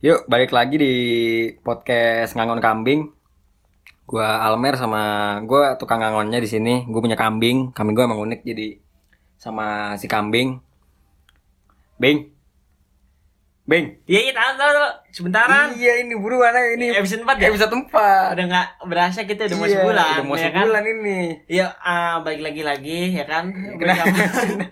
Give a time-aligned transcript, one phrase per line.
[0.00, 0.94] Yuk, balik lagi di
[1.60, 3.12] podcast Ngangon Kambing.
[4.08, 6.88] Gua Almer sama gua tukang ngangonnya di sini.
[6.88, 7.76] Gue punya kambing.
[7.76, 8.80] Kambing gua emang unik jadi
[9.36, 10.56] sama si kambing.
[12.00, 12.32] Bing.
[13.68, 14.00] Bing.
[14.08, 14.90] Iya, iya, tahu, tahu, tahu.
[15.12, 15.76] Sebentaran.
[15.76, 16.96] Iya, ini buruan aja ini.
[16.96, 17.48] Episode 4 ya?
[17.52, 18.32] Episode 4.
[18.40, 20.12] Udah nggak berasa kita udah mau Iya, sebulan.
[20.16, 20.64] Udah mau ya kan?
[20.80, 21.20] ini.
[21.44, 23.52] Iya, ah, balik lagi lagi ya kan.
[23.76, 24.16] Bersama,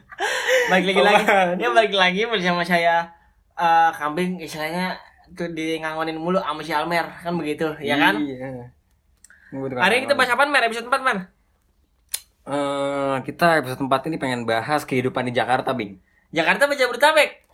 [0.72, 1.24] balik lagi lagi.
[1.60, 3.12] Ya balik lagi bersama saya
[3.60, 4.96] eh, kambing istilahnya
[5.34, 8.20] tuh di ngangonin mulu sama si Almer kan begitu ya kan.
[8.22, 8.72] Iya.
[9.52, 10.68] Hari ini kita bahas apaan Mer?
[10.68, 11.18] Episode 4 Mer?
[12.48, 16.00] Eh, kita episode 4 ini pengen bahas kehidupan di Jakarta, Bing.
[16.32, 17.48] Jakarta apa Jabodetabek?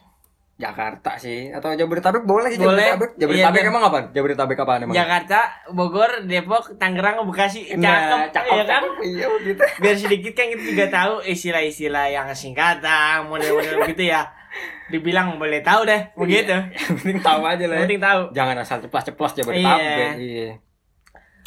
[0.55, 2.95] Jakarta sih atau Jabodetabek boleh sih Boleh.
[2.95, 3.11] Jabodetabek.
[3.19, 3.99] Jabodetabek Iya, emang apa?
[4.15, 4.95] Jabodetabek apaan emang?
[4.95, 5.39] Jakarta,
[5.75, 8.83] Bogor, Depok, Tangerang, Bekasi, Nah, cakep, ya kan?
[9.03, 9.63] Iya begitu.
[9.83, 14.31] Biar sedikit kan kita juga tahu istilah-istilah yang singkatan, model-model gitu ya.
[14.87, 16.53] Dibilang boleh tahu deh, begitu.
[16.77, 17.75] Yang penting tahu aja lah.
[17.75, 17.83] Ya.
[17.83, 18.21] penting tahu.
[18.31, 19.89] Jangan asal ceplas-ceplos Jabodetabek.
[19.89, 20.11] Iya.
[20.17, 20.51] Iya.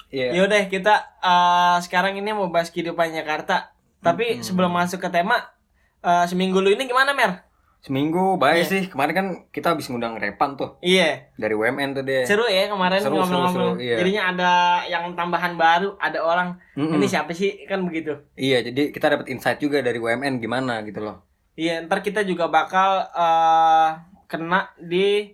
[0.09, 0.27] Iya.
[0.33, 3.71] Yaudah kita eh, sekarang ini mau bahas kehidupan Jakarta.
[3.99, 5.51] Tapi sebelum masuk ke tema,
[5.99, 7.43] eh, seminggu lu ini gimana Mer?
[7.77, 8.67] Seminggu baik Iya.
[8.67, 8.83] sih.
[8.87, 12.25] Kemarin kan kita habis ngundang Repan tuh Iya, dari WMN tuh deh.
[12.25, 13.73] seru ya kemarin Seru, seru, ngobrol-ngobrol.
[13.75, 13.95] seru, iya.
[13.97, 14.51] Jadinya ada
[14.83, 16.95] yang tambahan baru, ada orang Mm-mm.
[16.95, 18.17] ini siapa sih kan begitu.
[18.33, 21.21] Iya, jadi kita dapat insight juga dari WMN gimana gitu loh.
[21.57, 23.89] Iya, ntar kita juga bakal eh,
[24.29, 25.33] kena di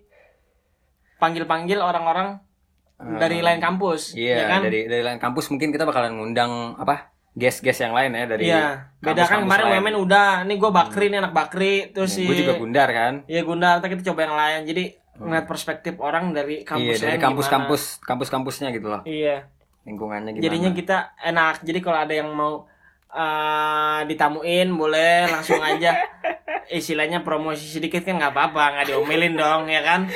[1.20, 2.40] panggil-panggil orang-orang
[3.20, 4.62] dari lain kampus, Iya, ya kan?
[4.64, 7.12] dari dari lain kampus mungkin kita bakalan ngundang apa?
[7.34, 9.66] guest-guest yang lain ya dari Iya, beda kan kemarin.
[9.74, 13.26] WMN udah, nih gue Bakri nih anak Bakri, terus si Gue juga Gundar kan.
[13.26, 14.60] Iya Gundar, ntar kita coba yang lain.
[14.70, 14.84] Jadi
[15.18, 19.02] ngeliat perspektif orang dari kampus iya, dari kampus-kampus kampus-kampusnya gitu loh.
[19.06, 19.50] Iya.
[19.82, 20.46] Lingkungannya gimana.
[20.46, 21.66] Jadinya kita enak.
[21.66, 22.70] Jadi kalau ada yang mau
[23.16, 25.94] eh, ditamuin boleh langsung aja
[26.68, 30.10] istilahnya promosi sedikit kan nggak apa-apa nggak diomelin dong ya kan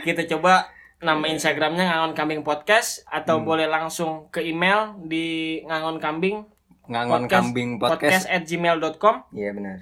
[0.00, 3.46] kita coba nama Instagramnya ngangon kambing podcast atau Hmm.
[3.46, 5.26] boleh langsung ke email di
[5.64, 6.42] ngangon kambing
[6.84, 8.24] ngangon podcast- kambing podcast.
[8.26, 9.76] at gmail.com Iya benar.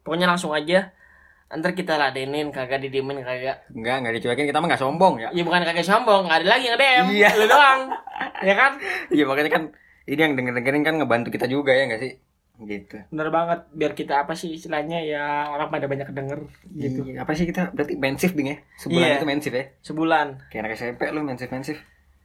[0.00, 0.90] pokoknya langsung aja
[1.46, 5.28] ntar kita ladenin kagak didiemin kagak Enggak, enggak dicuekin kita mah enggak sombong ya.
[5.30, 7.04] Ya bukan kagak sombong, nggak ada lagi yang DM.
[7.14, 7.28] Iya.
[7.30, 7.80] Lu doang.
[8.42, 8.72] Ya kan?
[9.06, 9.62] Iya makanya kan
[10.04, 12.12] ini yang denger-dengerin kan ngebantu kita juga ya enggak sih?
[12.54, 12.96] Gitu.
[13.10, 13.66] Bener banget.
[13.74, 16.38] Biar kita apa sih istilahnya ya orang pada banyak denger
[16.70, 17.02] gitu.
[17.02, 18.58] Iya, apa sih kita berarti mensif Bing ya?
[18.78, 19.16] Sebulan Iya.
[19.18, 19.64] itu mensif ya.
[19.82, 20.26] Sebulan.
[20.48, 21.76] Kayak anak SMP lu mensif-mensif.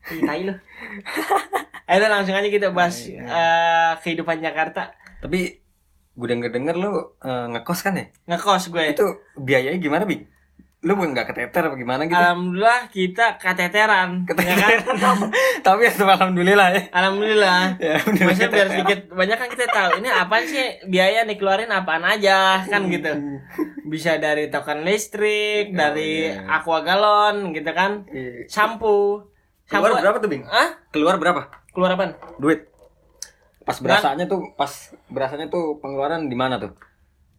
[0.06, 0.54] Ih, tai lu.
[1.90, 3.26] Ayo langsung aja kita bahas Iya.
[3.26, 4.94] eh, kehidupan Jakarta.
[5.18, 5.58] Tapi
[6.14, 8.06] gue denger-denger lu eh, ngekos kan ya?
[8.30, 8.84] Ngekos gue.
[8.86, 10.30] Itu biayanya gimana, Bing?
[10.80, 12.16] Lu nggak keteter apa gimana gitu?
[12.16, 14.24] Alhamdulillah kita kateteran.
[14.32, 14.80] Ya kan?
[15.66, 16.82] Tapi ya alhamdulillah ya.
[16.88, 17.60] Alhamdulillah.
[17.80, 17.96] Ya.
[18.00, 22.64] Maksudnya biar sedikit banyak kan kita tahu ini apa sih biaya nih keluarin apaan aja
[22.64, 23.12] kan gitu.
[23.84, 26.48] Bisa dari token listrik, dari iya.
[26.48, 28.08] aqua galon gitu kan.
[28.08, 28.48] Iya.
[28.48, 29.28] Shampoo.
[29.70, 30.44] Keluar berapa tuh, Bing?
[30.48, 30.68] Hah?
[30.90, 31.46] Keluar berapa?
[31.70, 32.18] Keluar apaan?
[32.42, 32.66] Duit.
[33.62, 34.72] Pas berasanya tuh, pas
[35.06, 36.74] berasanya tuh pengeluaran di mana tuh?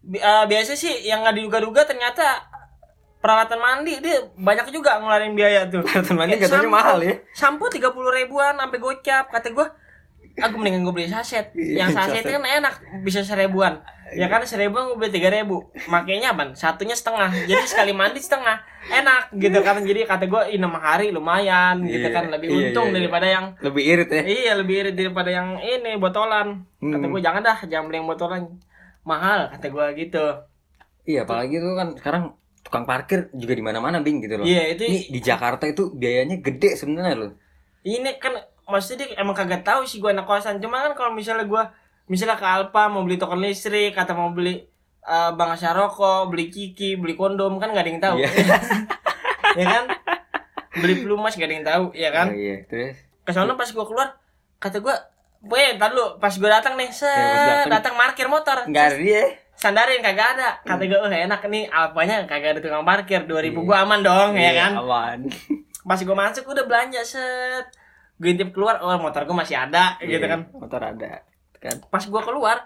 [0.01, 2.39] Bi- eh, biasa sih yang nggak diduga-duga ternyata
[3.21, 5.85] peralatan mandi dia banyak juga ngeluarin biaya tuh.
[5.85, 7.15] Peralatan mandi Kayak katanya mahal ya.
[7.31, 9.67] Shampoo tiga puluh ribuan sampai gocap kata gue.
[10.31, 11.51] Aku mendingan gue beli saset.
[11.51, 13.83] Iya, Yang saset kan enak bisa seribuan.
[14.11, 15.69] Ya kan seribuan gue beli tiga ribu.
[15.87, 16.55] Makanya apa?
[16.55, 17.31] Satunya setengah.
[17.45, 18.63] Jadi sekali mandi setengah.
[18.89, 19.83] Enak gitu kan.
[19.83, 22.31] Jadi kata gue ini enam hari lumayan gitu Iya, kan.
[22.31, 22.97] Lebih iya, untung iya, iya.
[23.03, 24.21] daripada yang Lebih irit ya.
[24.23, 26.47] Iya lebih irit daripada yang ini botolan.
[26.79, 27.11] Kata Hmm.
[27.11, 28.43] gue jangan dah, jangan beli yang botolan.
[29.03, 30.25] Mahal kata gue gitu.
[31.03, 32.23] Iya, apalagi tuh kan sekarang
[32.61, 34.45] tukang parkir juga di mana-mana, Bing gitu loh.
[34.45, 37.31] Iya itu Ini di Jakarta itu biayanya gede sebenarnya loh.
[37.81, 38.37] ini kan
[38.69, 40.61] maksudnya dia emang kagak tahu sih gue anak kosan.
[40.61, 41.63] Cuma kan kalau misalnya gue
[42.05, 44.61] misalnya ke Alfa mau beli token listrik atau mau beli
[45.01, 48.15] eh bang rokok, beli kiki, beli kondom kan gak ada yang tahu.
[48.21, 48.29] Iya.
[49.59, 49.83] ya kan?
[50.77, 52.27] Beli pelumas gak ada yang tahu, ya kan?
[52.29, 52.95] Oh, iya, terus
[53.25, 54.17] Kesono pas gue keluar
[54.61, 54.95] kata gue
[55.41, 57.81] Weh, ntar lu pas gue datang nih, set, Ya, datang.
[57.81, 58.61] datang parkir motor.
[58.69, 59.40] enggak ada dia.
[59.61, 63.75] Sandarin kagak ada kata gue oh enak nih apanya kagak ada tukang parkir 2000 gue
[63.77, 65.19] aman dong ya Iya, kan Aman.
[65.87, 67.65] pas gue masuk udah belanja set
[68.17, 71.21] gue intip keluar oh motor gue masih ada gitu Iya, kan Motor ada.
[71.55, 71.77] Kan.
[71.87, 72.57] pas gue keluar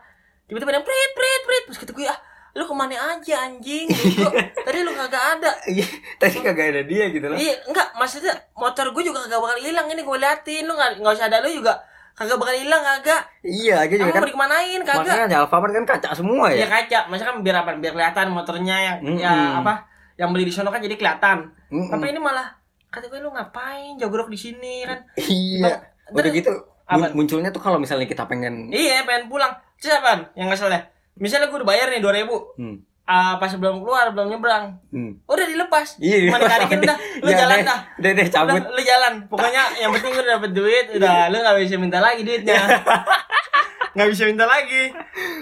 [0.46, 2.20] tiba-tiba ada yang prit prit prit pas kata gue ah
[2.56, 4.32] lu ke mana aja anjing Bego.
[4.58, 5.84] tadi lu kagak ada Iya,
[6.16, 7.36] tadi kagak ada dia gitu loh.
[7.36, 11.12] iya enggak maksudnya motor gue juga kagak bakal hilang ini gue liatin lu nggak nggak
[11.14, 11.76] usah ada lu juga
[12.16, 14.22] kagak bakal hilang kagak Iya, lagi juga kan.
[14.24, 16.68] mau dikemanain kagak Makanya Alfamart kan kaca semua Iya ya.
[16.72, 17.70] kaca, maksudnya kan biar apa?
[17.76, 19.20] Biar kelihatan motornya yang Mm-mm.
[19.20, 19.74] ya apa?
[20.16, 21.38] Yang beli di sono kan jadi kelihatan.
[21.70, 21.92] Mm-mm.
[21.92, 22.48] Tapi ini malah
[22.88, 25.04] kata gue lu ngapain jogrok di sini kan?
[25.20, 25.62] Iya.
[25.62, 25.80] Bang,
[26.16, 26.52] Udah gitu
[26.86, 26.96] Apa?
[27.02, 29.52] mun- munculnya tuh kalau misalnya kita pengen Iya, pengen pulang.
[29.76, 30.32] Apaan?
[30.34, 30.82] Yang ngeselnya.
[31.16, 32.76] Misalnya gue udah bayar nih 2000 hmm.
[33.06, 35.18] Ah, pas sebelum keluar belum nyebrang Hmm.
[35.24, 38.54] udah dilepas Iya, cuma ditarikin udah lu Ya, jalan dah Udah deh cabut.
[38.56, 42.22] Udah, lu jalan pokoknya yang penting lu dapet duit udah lu nggak bisa minta lagi
[42.22, 42.60] duitnya
[43.96, 44.84] nggak bisa minta lagi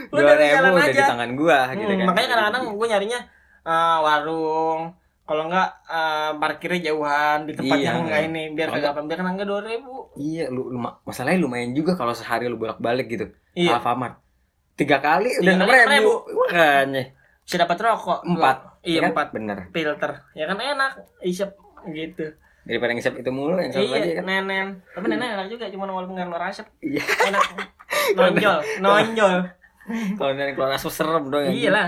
[0.09, 2.05] udah lu ribu jalan udah di aja tangan gua gitu Hmm, kan.
[2.05, 3.19] makanya kadang-kadang gue nyarinya
[3.63, 4.81] eh, warung
[5.23, 7.85] kalau enggak eh, parkirnya jauhan di tempat Iya.
[7.87, 11.95] yang enggak ini biar kagak biar enggak dua ribu Iya, lu, lu masalahnya lumayan juga
[11.95, 13.25] kalau sehari lu bolak-balik gitu.
[13.53, 13.81] Iya.
[13.81, 14.21] Alfamart.
[14.75, 16.13] Tiga kali udah enam ribu.
[16.21, 17.03] Makanya.
[17.43, 18.57] Bisa dapat rokok Empat.
[18.81, 19.11] iya Ya kan?
[19.11, 19.57] empat Bener.
[19.69, 20.91] filter ya kan enak
[21.21, 21.51] isep
[21.89, 22.25] gitu
[22.63, 24.23] Daripada ngisep itu mulu yang lagi iya kan.
[24.23, 27.03] nenen tapi nenen enak juga cuma walaupun nggak keluar asap Iya.
[27.25, 27.43] enak
[28.13, 29.35] nonjol nonjol
[30.13, 31.43] Kalau dari keluar asap serem dong.
[31.45, 31.87] iya lah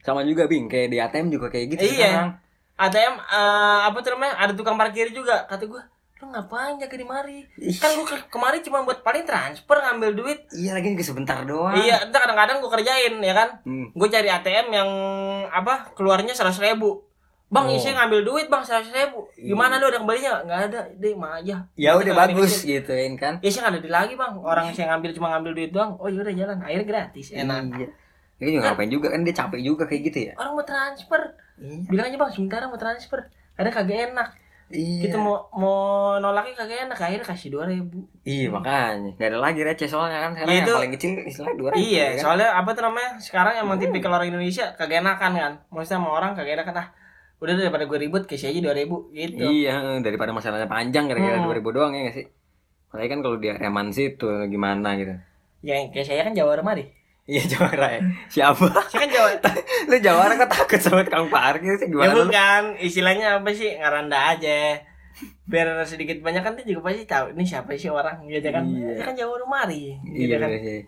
[0.00, 1.92] Sama juga Bing, kayak di ATM juga kayak gitu Iya.
[2.10, 2.30] sekarang.
[2.74, 5.82] ATM eh, apa tuh namanya ada tukang parkir juga kata gue
[6.24, 7.38] lu ngapain jaga di mari
[7.76, 11.76] kan gue ke- kemarin cuma buat paling transfer ngambil duit Iya lagi ke sebentar doang.
[11.76, 13.48] Iya, entar kadang-kadang gue kerjain ya kan.
[13.62, 13.92] Hmm.
[13.92, 14.90] Gue cari ATM yang
[15.46, 17.04] apa keluarnya seratus ribu.
[17.46, 17.76] Bang, Oh.
[17.76, 19.28] isi ngambil duit bang seratus ribu.
[19.36, 20.42] Gimana lu ada kembalinya?
[20.42, 21.56] Nggak ada, deh mah aja.
[21.76, 23.38] Ya Gitu, udah bagus gituin kan.
[23.38, 24.32] Ya sih nggak ada di lagi bang.
[24.36, 25.94] Orang yang ngambil cuma ngambil duit doang.
[25.94, 27.60] Oh yaudah jalan, akhirnya gratis, enak.
[27.70, 27.88] Iya.
[28.34, 30.32] Dia juga ngapain juga kan dia capek juga kayak gitu ya.
[30.34, 31.22] Orang mau transfer,
[31.56, 31.86] Iya.
[31.86, 33.20] bilang aja bang sebentar mau transfer.
[33.54, 34.28] Kadang kagak enak.
[34.68, 35.00] Iya.
[35.06, 35.76] Kita mau mau
[36.16, 38.08] nolaknya kagak enak, akhirnya kasih dua ribu.
[38.22, 41.56] Iya makanya nggak ada lagi receh soalnya kan sekarang Iya, yang itu- paling kecil istilahnya
[41.56, 42.18] dua Iya, kan?
[42.18, 43.10] soalnya apa tuh namanya?
[43.18, 45.52] Sekarang emang tipikal orang Indonesia kagak enakan kan.
[45.68, 46.88] Maksudnya sama orang kagak enakan ah.
[47.38, 49.44] Udah daripada gue ribut kasih aja dua ribu gitu.
[49.44, 51.44] Iya daripada masalahnya panjang gara-gara Hmm.
[51.44, 52.26] dua ribu doang ya nggak sih.
[52.88, 55.12] Makanya kan kalau dia reman situ gimana gitu.
[55.60, 56.88] Ya kayak saya kan Jawa Remadi.
[57.24, 58.00] Iya jawara ya.
[58.28, 58.66] Siapa?
[58.88, 59.28] Saya kan Jawa.
[59.88, 62.28] lu jawara kok takut sama tukang parkir sih ya gimana lu?
[62.28, 63.72] bukan, istilahnya apa sih?
[63.74, 64.76] Ngaranda aja.
[65.48, 68.64] Biar sedikit banyak kan dia juga pasti tahu ini siapa sih orang gitu kan.
[68.68, 69.00] Iya.
[69.00, 69.96] Dia kan Jawa Remadi.
[70.04, 70.48] Gitu Iya kan.
[70.52, 70.84] iya.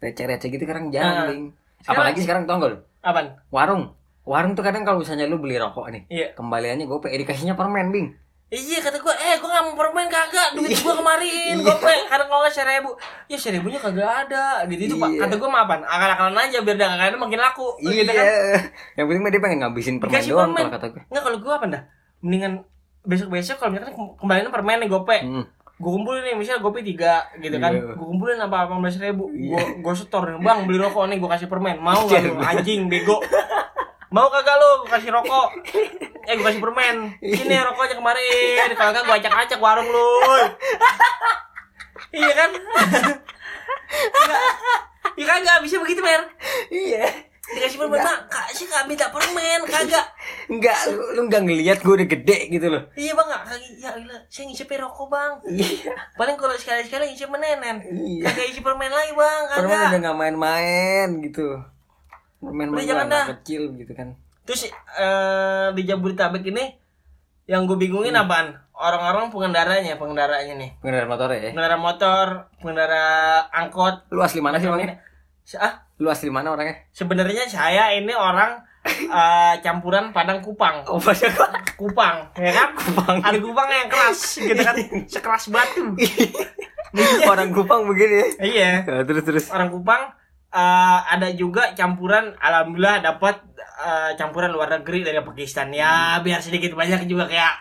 [0.00, 0.92] Receh-receh gitu sekarang Nah.
[0.92, 1.40] jarang.
[1.78, 2.78] Sekarang- Apalagi sekarang tau gak lu?
[3.00, 3.26] Apaan?
[3.48, 3.84] Warung.
[4.26, 6.26] Warung tuh kadang kalau misalnya lu beli rokok nih, Iya.
[6.34, 8.12] kembaliannya gue dikasihnya permen, Bing.
[8.50, 12.26] Iya kata gue, eh gue gak mau permen kagak, duit gue kemarin, gue pe, kadang
[12.26, 12.90] kalau nggak seribu,
[13.24, 15.06] ya seribunya kagak ada, gitu itu pak.
[15.08, 15.22] Iya.
[15.22, 15.80] Kata gue mah apaan?
[15.80, 18.26] Akal-akalan aja biar dagangannya makin laku, gitu kan?
[18.26, 18.58] Iya.
[18.98, 20.62] Yang penting mah dia pengen ngabisin permen Dikasih doang permen.
[20.64, 21.02] kalau kata gue.
[21.06, 21.82] Enggak kalau gue apa dah?
[22.20, 22.52] Mendingan
[23.00, 25.44] besok-besok kalau misalkan kembaliannya permen nih gope, Hmm.
[25.78, 27.94] gue kumpulin nih misalnya gope tiga gitu kan, Iya.
[27.94, 29.46] gue kumpulin apa belas ribu, Iya.
[29.46, 32.50] gue gue setor, bang beli rokok nih gue kasih permen, mau nggak lu Iya.
[32.50, 33.22] anjing bego?
[34.10, 35.48] Mau kagak lu kasih rokok?
[36.26, 37.14] Eh gue kasih permen.
[37.22, 38.66] Sini rokoknya kemarin.
[38.74, 40.10] Kalau enggak gue acak-acak warung lu.
[42.18, 42.50] iya kan?
[42.50, 44.42] Enggak.
[45.14, 46.26] Ya kagak bisa begitu, Mer.
[46.74, 47.06] Iya.
[47.50, 48.30] Dikasih permen, Mak.
[48.30, 50.06] Kak sih kagak minta permen, kagak.
[50.50, 52.82] Enggak, lu, lu enggak ngelihat gue udah gede gitu loh.
[52.94, 53.60] Iya bang, nggak kagak.
[53.78, 55.32] Ya gila, saya ngisi rokok bang.
[55.50, 55.94] Iya.
[56.18, 57.76] Paling kalau sekali-sekali ngisi menenen.
[57.86, 58.26] Iya.
[58.26, 60.00] Kagak isi permen lagi bang, Permen udah kagak.
[60.02, 61.46] nggak main-main gitu.
[62.40, 63.24] Main jangan dah.
[63.36, 64.16] kecil gitu kan.
[64.48, 64.66] Terus
[64.96, 66.72] eh, di Jabodetabek ini
[67.44, 68.56] yang gue bingungin apaan?
[68.72, 70.70] Orang-orang pengendaranya, pengendaranya nih.
[70.80, 71.52] Pengendara motor ya.
[71.52, 72.26] Pengendara motor,
[72.56, 73.04] pengendara
[73.52, 74.08] angkot.
[74.08, 74.96] Lu asli mana sih orangnya?
[75.60, 76.88] Ah, Lu asli mana orangnya?
[76.94, 78.64] sebenarnya saya ini orang
[79.20, 80.88] eh, campuran Padang Kupang.
[80.88, 80.96] Oh,
[81.76, 82.68] Kupang, ya kan?
[82.72, 83.16] Kupang.
[83.20, 84.74] Ada Kupang yang keras, gitu kan?
[85.04, 85.92] Sekeras batu.
[87.30, 88.26] Orang Kupang begini ya.
[88.42, 88.70] iya.
[88.82, 89.44] Nah, terus terus.
[89.52, 90.10] Orang Kupang
[90.50, 95.70] eh, ada juga campuran alhamdulillah dapat eh, campuran luar negeri dari Pakistan.
[95.70, 97.54] Ya, biar sedikit banyak juga kayak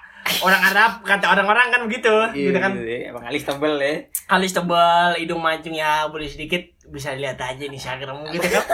[0.46, 2.78] orang Arab kata orang-orang kan begitu, gitu kan?
[2.78, 3.94] Iya, emang alis tebel ya.
[4.30, 8.64] alis tebal, hidung mancung ya boleh sedikit bisa lihat aja nih Instagram gitu kan.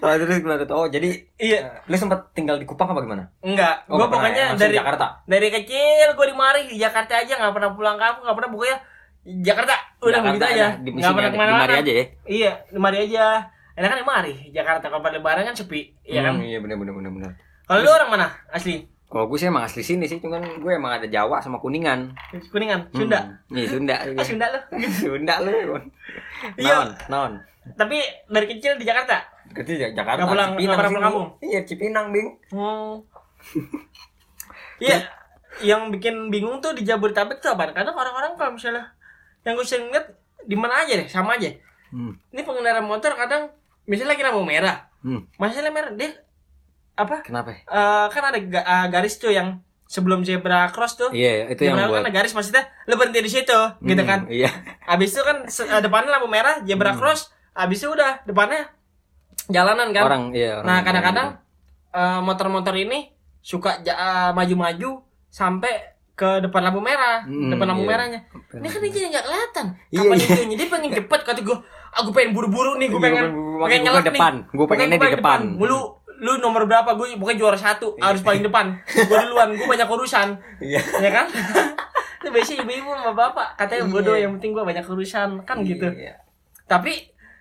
[0.00, 3.30] Oh, terus gue oh jadi iya, lu sempat tinggal di Kupang apa gimana?
[3.44, 3.86] enggak.
[3.86, 4.58] Oh, gua nggak pernah pokoknya ya?
[4.58, 5.06] Dari Jakarta.
[5.28, 8.76] dari kecil gue di mari di Jakarta aja nggak pernah pulang kampung, nggak pernah pokoknya
[9.22, 10.66] Jakarta udah Jakarta begitu aja.
[10.76, 11.62] Di, Nggak pernah di ke mana-mana.
[11.62, 12.04] mari aja ya.
[12.24, 13.24] Iya, di mari aja.
[13.72, 14.34] Enak kan di mari.
[14.50, 16.36] Jakarta kalau pada lebaran kan sepi, iya kan?
[16.36, 17.30] Hmm, iya benar benar benar benar.
[17.64, 18.26] Kalau lu orang mana?
[18.48, 18.88] Asli?
[19.06, 22.14] Kalau gue sih emang asli sini sih, cuman gue emang ada Jawa sama Kuningan.
[22.48, 23.18] Kuningan, Sunda.
[23.46, 23.58] Hmm.
[23.58, 23.94] Iya, Sunda.
[24.16, 24.58] Ah, Sunda lu.
[25.02, 25.50] Sunda lu.
[26.56, 26.74] Iya.
[26.74, 27.32] Non, non.
[27.72, 29.18] Tapi dari kecil di Jakarta.
[29.50, 30.22] Kecil ya Jakarta.
[30.22, 30.96] Nggak pulang- nggak pernah sini.
[30.96, 31.28] pulang kampung?
[31.42, 32.28] Iya, Cipinang, Bing.
[32.48, 32.92] Hmm.
[34.80, 34.96] Iya,
[35.60, 37.68] yang bikin bingung tuh di Jabodetabek tuh apa?
[37.70, 38.88] Kadang orang-orang kalau misalnya
[39.42, 40.06] yang gue sering lihat
[40.40, 41.52] di mana aja deh, sama aja.
[41.88, 42.16] Hmm.
[42.28, 43.50] Ini pengendara motor kadang
[43.84, 45.24] misalnya lagi lampu merah, Hmm.
[45.36, 46.12] masalah merah dia
[46.94, 47.20] apa?
[47.20, 47.56] Kenapa?
[47.56, 51.10] eh, kan ada ga- eh, garis tuh yang sebelum zebra cross tuh.
[51.10, 54.20] Iya, itu yang buat kan ada garis maksudnya lu berhenti di situ, gitu Hmm, kan.
[54.28, 54.50] Iya.
[54.84, 57.00] Habis itu kan eh, depannya lampu merah, zebra Hmm.
[57.00, 57.20] cross,
[57.50, 58.70] habis itu udah depannya
[59.46, 60.02] jalanan kan.
[60.04, 60.66] Orang, iya, orang.
[60.66, 61.28] Nah, kadang-kadang
[61.90, 65.72] eh, motor-motor ini suka ja- eh, maju-maju sampai
[66.20, 67.88] ke depan lampu merah, Hmm, depan lampu iya.
[67.88, 68.20] merahnya.
[68.52, 69.66] Ini kan dia nggak kelihatan.
[69.88, 70.26] Iya, Kapan iya.
[70.26, 70.56] hijaunya?
[70.60, 71.56] Dia pengen cepet kata gue.
[71.92, 74.32] Aku pengen buru-buru nih, gue Iya, pengen gua pengen- nyelak depan.
[74.52, 75.40] Gua pengennya di gua depan.
[75.56, 75.78] Lu
[76.20, 76.92] lu nomor berapa?
[76.92, 78.76] Gue pokoknya juara satu, harus paling depan.
[78.84, 80.28] Gue duluan, gue banyak urusan.
[80.60, 80.80] Iya.
[81.00, 81.26] ya kan?
[82.20, 83.90] Itu biasanya ibu-ibu sama bapak katanya Iya.
[83.90, 85.88] bodoh yang penting gue banyak urusan kan gitu.
[85.88, 86.20] Iya.
[86.66, 86.92] Tapi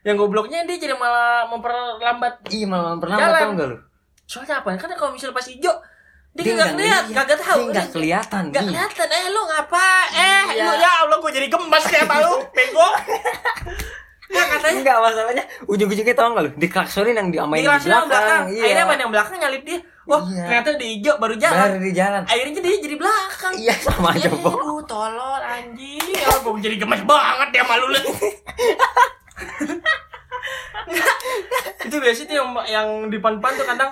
[0.01, 2.47] yang gobloknya dia jadi malah memperlambat.
[2.47, 3.35] Iya malah Jalan.
[3.35, 3.77] tau enggak lu?
[4.23, 4.79] Soalnya apa?
[4.79, 5.75] Karena kalau misalnya pas hijau
[6.29, 7.61] dia, Dia nggak ngeliat, kagak tahu.
[7.61, 8.43] Dia nggak kelihatan.
[8.49, 9.07] Gak kelihatan.
[9.09, 9.87] Eh lu ngapa?
[10.13, 10.63] Eh Iya.
[10.63, 12.87] lu ya Allah gue jadi gemas kayak lu, bego.
[14.29, 16.51] Nggak katanya Enggak masalahnya ujung-ujungnya tau enggak lu?
[16.55, 18.43] Diklaksonin yang diamain di di yang belakang.
[18.47, 18.61] Iya.
[18.63, 19.79] Akhirnya mana yang belakang nyalip dia.
[20.05, 20.41] Wah, Iya.
[20.45, 21.57] ternyata udah hijau baru jalan.
[21.65, 22.21] Baru di jalan.
[22.25, 23.53] Akhirnya dia jadi belakang.
[23.57, 24.49] Iya sama aja, Eh, Bo.
[24.53, 26.01] lu tolol anjing.
[26.13, 27.99] Ya gue jadi gemes banget dia malu lu.
[31.81, 33.89] itu biasa tuh yang yang di depan-depan tuh kadang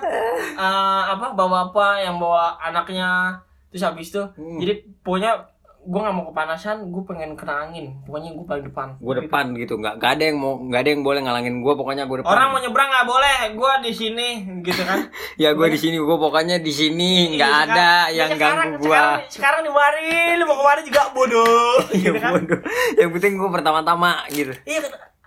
[0.54, 3.38] eh, apa bawa apa yang bawa anaknya
[3.68, 4.58] terus habis itu Hmm.
[4.58, 5.32] jadi pokoknya
[5.80, 9.72] gue nggak mau kepanasan gue pengen kena angin pokoknya gue paling depan Gue depan gitu,
[9.74, 12.28] nggak nggak ada yang mau nggak ada yang boleh ngalangin gue, pokoknya gue depan.
[12.28, 14.28] orang mau nyebrang nggak boleh gue di sini
[14.62, 14.98] gitu kan
[15.42, 18.76] ya gue di sini, gue pokoknya di sini, nggak Iya, ada sekarang- yang sekarang- ganggu
[18.76, 18.84] gue.
[18.84, 22.60] sekarang, sekarang di mari lu mau ke mana juga bodoh Iya gitu kan bodoh.
[22.94, 24.52] Yang penting gue pertama-tama gitu.
[24.62, 24.78] Iya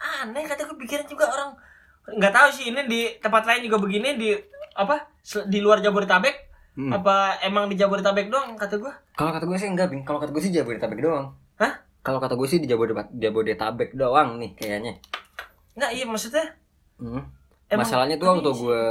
[0.02, 1.50] aneh kata gue pikiran juga orang
[2.12, 4.30] nggak tahu sih ini di tempat lain juga begini di
[4.74, 5.06] apa
[5.46, 6.88] di luar Jabodetabek Hmm.
[6.88, 10.08] apa emang di Jabodetabek doang kata gue Kalau kata gue sih enggak, Bing.
[10.08, 11.36] Kalau kata gue sih Jabodetabek doang.
[11.60, 11.84] Hah?
[12.00, 14.96] Kalau kata gue sih di Jabodetabek, Jabodetabek doang nih kayaknya.
[15.76, 16.48] nggak iya maksudnya
[16.96, 17.28] Hmm.
[17.68, 18.84] Emang Masalahnya tuh waktu gue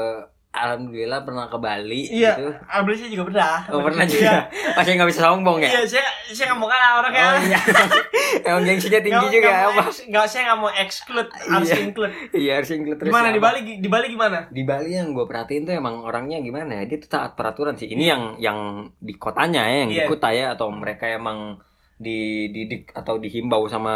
[0.51, 2.51] alhamdulillah pernah ke Bali iya gitu.
[2.67, 4.11] Ablisnya juga pernah Oh pernah Iya.
[4.11, 4.33] juga.
[4.75, 5.69] Masih nggak bisa sombong ya?
[5.69, 7.61] iya saya saya nggak mau kalah orang Oh iya.
[8.47, 9.83] Emang gengsinya tinggi Nggak- juga apa?
[9.85, 11.79] ex- nggak saya nggak mau exclude harus Iya.
[11.81, 13.09] include Iya harus include terus.
[13.09, 13.41] gimana ya, di?
[13.41, 16.85] Bali di Bali gimana Di Bali yang gue perhatiin tuh emang orangnya gimana ya?
[16.85, 17.87] Dia tuh taat peraturan sih.
[17.87, 18.59] Ini yang yang
[18.97, 19.97] di kotanya ya, yang Iya.
[19.97, 21.63] di Kuta ya atau mereka emang
[22.01, 23.95] dididik atau dihimbau sama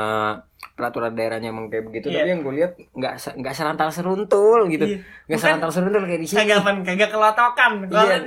[0.75, 2.07] peraturan daerahnya emang kayak begitu.
[2.09, 2.21] Iya.
[2.21, 4.85] Tapi yang gue lihat nggak nggak serantal seruntul gitu.
[4.85, 4.99] Iya.
[5.01, 6.39] Nggak Bukan- serantal seruntul kayak di sini.
[6.39, 8.19] kagak kagak kelotokan kalau Iya.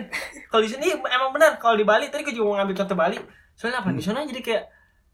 [0.48, 3.18] kalau di sini emang benar kalau di Bali tadi gue juga mau ngambil contoh Bali
[3.54, 4.06] soalnya apa di Hmm.
[4.08, 4.64] sana jadi kayak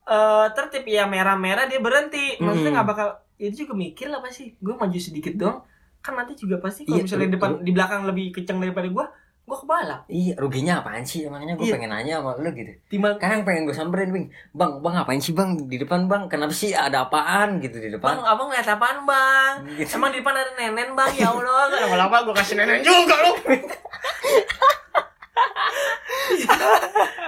[0.04, 2.76] eh tertib ya merah-merah dia berhenti maksudnya Hmm.
[2.76, 5.64] nggak bakal itu juga mikir lah pasti gue maju sedikit dong
[6.00, 9.06] kan nanti juga pasti kalau Iya, misalnya di depan di belakang lebih kencang daripada gue
[9.44, 11.24] gue kebalap Iya, ruginya apaan sih?
[11.24, 11.76] Emangnya gue Iya.
[11.76, 12.72] pengen nanya sama lu gitu.
[12.88, 14.28] timbang Kadang pengen gue samperin, Bing.
[14.52, 16.26] Bang, bang ngapain sih bang di depan bang?
[16.28, 18.24] Kenapa sih ada apaan gitu di bang depan?
[18.24, 19.90] abang lihat apaan bang Gitu.
[19.94, 23.32] emang di depan ada nenen bang ya Allah gak lama-lama gue kasih nenen juga lu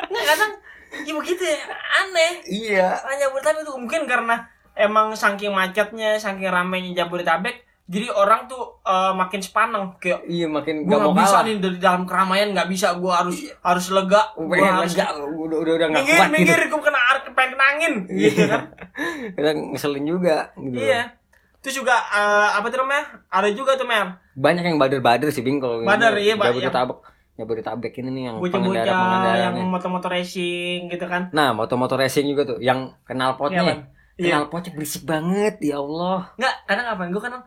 [0.06, 0.52] nggak kadang
[0.98, 1.60] ya begitu ya
[1.94, 2.88] aneh Iya.
[2.96, 4.36] Nah, Jabodetabek itu mungkin karena
[4.74, 10.84] emang saking macetnya, saking ramainya Jabodetabek, jadi orang tuh eh, makin sepaneng kayak Iya makin
[10.84, 11.44] gue gak mau bisa kalah.
[11.44, 15.74] nih dari dalam keramaian nggak bisa gue harus harus lega pengen harus lega, udah udah
[15.76, 16.34] udah nggak minggir kuat gitu.
[16.34, 18.62] minggir gue kena ar- pengen kena angin gitu kan
[19.36, 20.78] Kadang ngeselin juga gitu.
[20.78, 21.14] iya
[21.58, 25.58] terus juga eh, apa tuh namanya ada juga tuh mer Banyak yang bader-bader sih Bing
[25.58, 26.52] kalau Bader, iya, Pak.
[26.52, 27.00] Jabodetabek.
[27.36, 32.44] Jabodetabek ini nih yang bocah-bocah pengendara yang motor-motor racing gitu kan Nah, motor-motor racing juga
[32.46, 33.62] tuh yang kenal Iya, potnya.
[33.64, 33.76] Iya.
[34.16, 36.32] Kenal potnya berisik banget, ya Allah.
[36.34, 37.44] nggak kadang apa gue kadang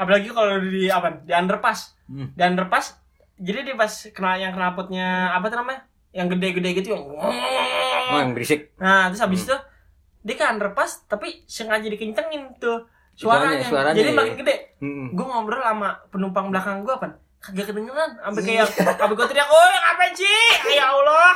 [0.00, 2.32] apalagi kalau di apa di underpass Hmm.
[2.32, 2.96] di underpass
[3.36, 8.32] jadi dia pas kena yang knalpotnya apa tuh namanya yang gede-gede gitu yang Oh, yang
[8.32, 8.72] berisik.
[8.74, 9.46] nah terus habis Hmm.
[9.46, 9.56] itu
[10.22, 14.18] dia ke underpass tapi sengaja dikencengin tuh suaranya, Suaranya, suaranya, jadi iya.
[14.18, 15.06] makin gede Hmm.
[15.10, 17.06] gue ngobrol sama penumpang belakang gue apa
[17.38, 18.64] kagak kedengeran sampai Iya.
[18.66, 20.40] kayak sampai gue teriak oh ngapain sih
[20.70, 21.30] ya Allah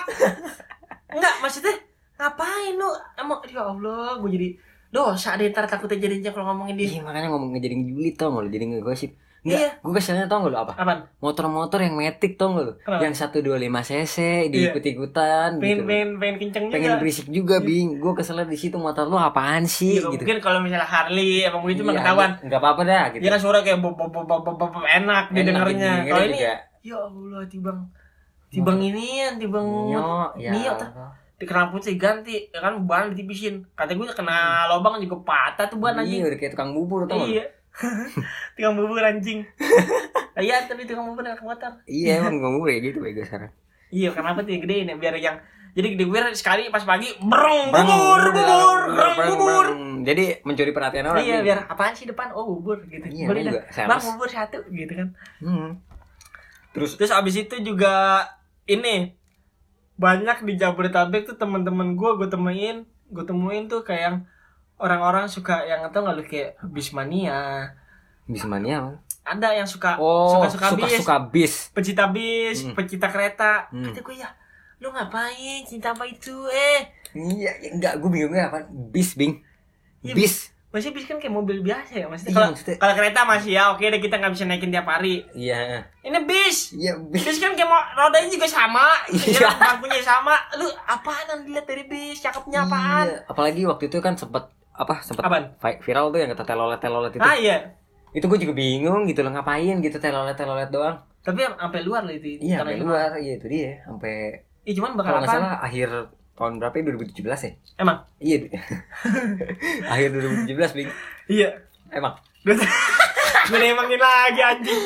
[1.15, 1.75] enggak maksudnya
[2.15, 4.49] ngapain lu emang ya Allah gue jadi
[4.95, 8.43] dosa deh ntar takutnya jadinya kalau ngomongin dia Iya, makanya ngomong ngejadiin julid tau gak
[8.43, 9.11] lu, jadi ngegosip.
[9.45, 9.71] Enggak, Iya.
[9.77, 10.73] gue keselnya tau gak lu apa?
[10.73, 12.73] apaan Motor-motor yang metik tau gak lu?
[12.81, 13.03] Kenapa?
[13.03, 13.45] Yang 125
[13.85, 14.17] cc
[14.49, 15.83] diikut-ikutan pengen gitu.
[15.85, 17.89] pengen pengen kenceng juga Pengen berisik juga, Bing.
[17.99, 20.23] Gue keselnya di situ motor lu apaan sih Iya, gitu.
[20.23, 23.21] mungkin kalau misalnya Harley emang begitu mah Iya, ketahuan Enggak apa-apa dah gitu.
[23.21, 26.25] dia kan suara kayak bob bob bob bob bob, bob, enak Enak didengarnya didengerin kalau
[26.25, 26.55] ini ya
[26.95, 27.79] Allah tibang
[28.49, 30.53] tibang inian tibang Nyo, ya.
[30.55, 30.73] Nio,
[31.35, 34.39] di kenal putih ganti ya kan ban ditipisin kata gue kena
[34.69, 37.27] lubang juga patah tuh ban Iya, anjing udah kayak tukang bubur lu?
[37.27, 37.45] iya
[38.55, 39.43] tukang bubur anjing
[40.39, 43.51] iya tapi tukang bubur anak motor Iya, emang tukang bubur ya gitu bego sekarang.
[43.89, 45.39] iya kenapa tuh gede ini biar yang
[45.73, 49.67] jadi gede biar sekali pas pagi Breng, bubur bubur breng, bubur.
[50.05, 51.19] Jadi mencuri perhatian orang.
[51.21, 53.27] iya biar apaan sih depan oh bubur gitu Iya,
[53.83, 55.09] bang bubur satu gitu kan
[55.41, 55.83] Hmm.
[56.71, 58.23] Terus Terus abis itu juga
[58.65, 59.19] ini
[59.95, 64.17] banyak di Jabodetabek tuh teman-teman gue gue temuin gue temuin tuh kayak yang
[64.75, 67.71] orang-orang suka yang atau nggak lu kayak bismania
[68.25, 68.93] bisa mania apa?
[69.25, 71.55] ada yang suka Oh, suka suka bis suka bis.
[71.71, 72.75] pecinta bis Hmm.
[72.75, 73.85] pecinta kereta Hmm.
[73.87, 74.29] kata gue ya
[74.79, 78.67] lu ngapain cinta apa itu eh Iya, ya enggak, gue bingungnya apa?
[78.91, 79.39] Bis, Bing.
[80.03, 80.51] Iya, Bis.
[80.75, 83.71] Masih bis kan kayak mobil biasa ya maksudnya Iya, kalau maksudnya- kalau kereta masih ya
[83.71, 85.87] oke deh kita nggak bisa naikin tiap hari Iya.
[86.01, 87.23] ini bis Iya, bis.
[87.23, 89.39] bis kan kayak mau rodanya juga sama Iya.
[89.39, 93.23] iya bangkunya sama lu apaan yang dilihat dari bis cakepnya apaan Iya.
[93.25, 95.55] Apalagi waktu itu kan sempet apa sempet Apaan?
[95.79, 97.23] viral tuh yang kata telolet telolet itu.
[97.23, 97.57] ah iya
[98.11, 100.99] Itu gue juga bingung gitu loh ngapain gitu telolet telolet doang.
[101.21, 103.11] tapi sampai luar lah itu Iya, sampai luar.
[103.17, 103.79] Iya, itu dia.
[103.81, 105.89] Sampai Ih, cuman bakal apa salah akhir
[106.35, 107.53] tahun berapa ya 2017 ya?
[107.79, 108.37] emang Iya.
[109.93, 110.91] akhir 2017, Bing.
[111.27, 111.49] iya
[111.89, 112.15] Emang.
[112.43, 112.57] gue
[113.67, 114.81] emangin lagi anjing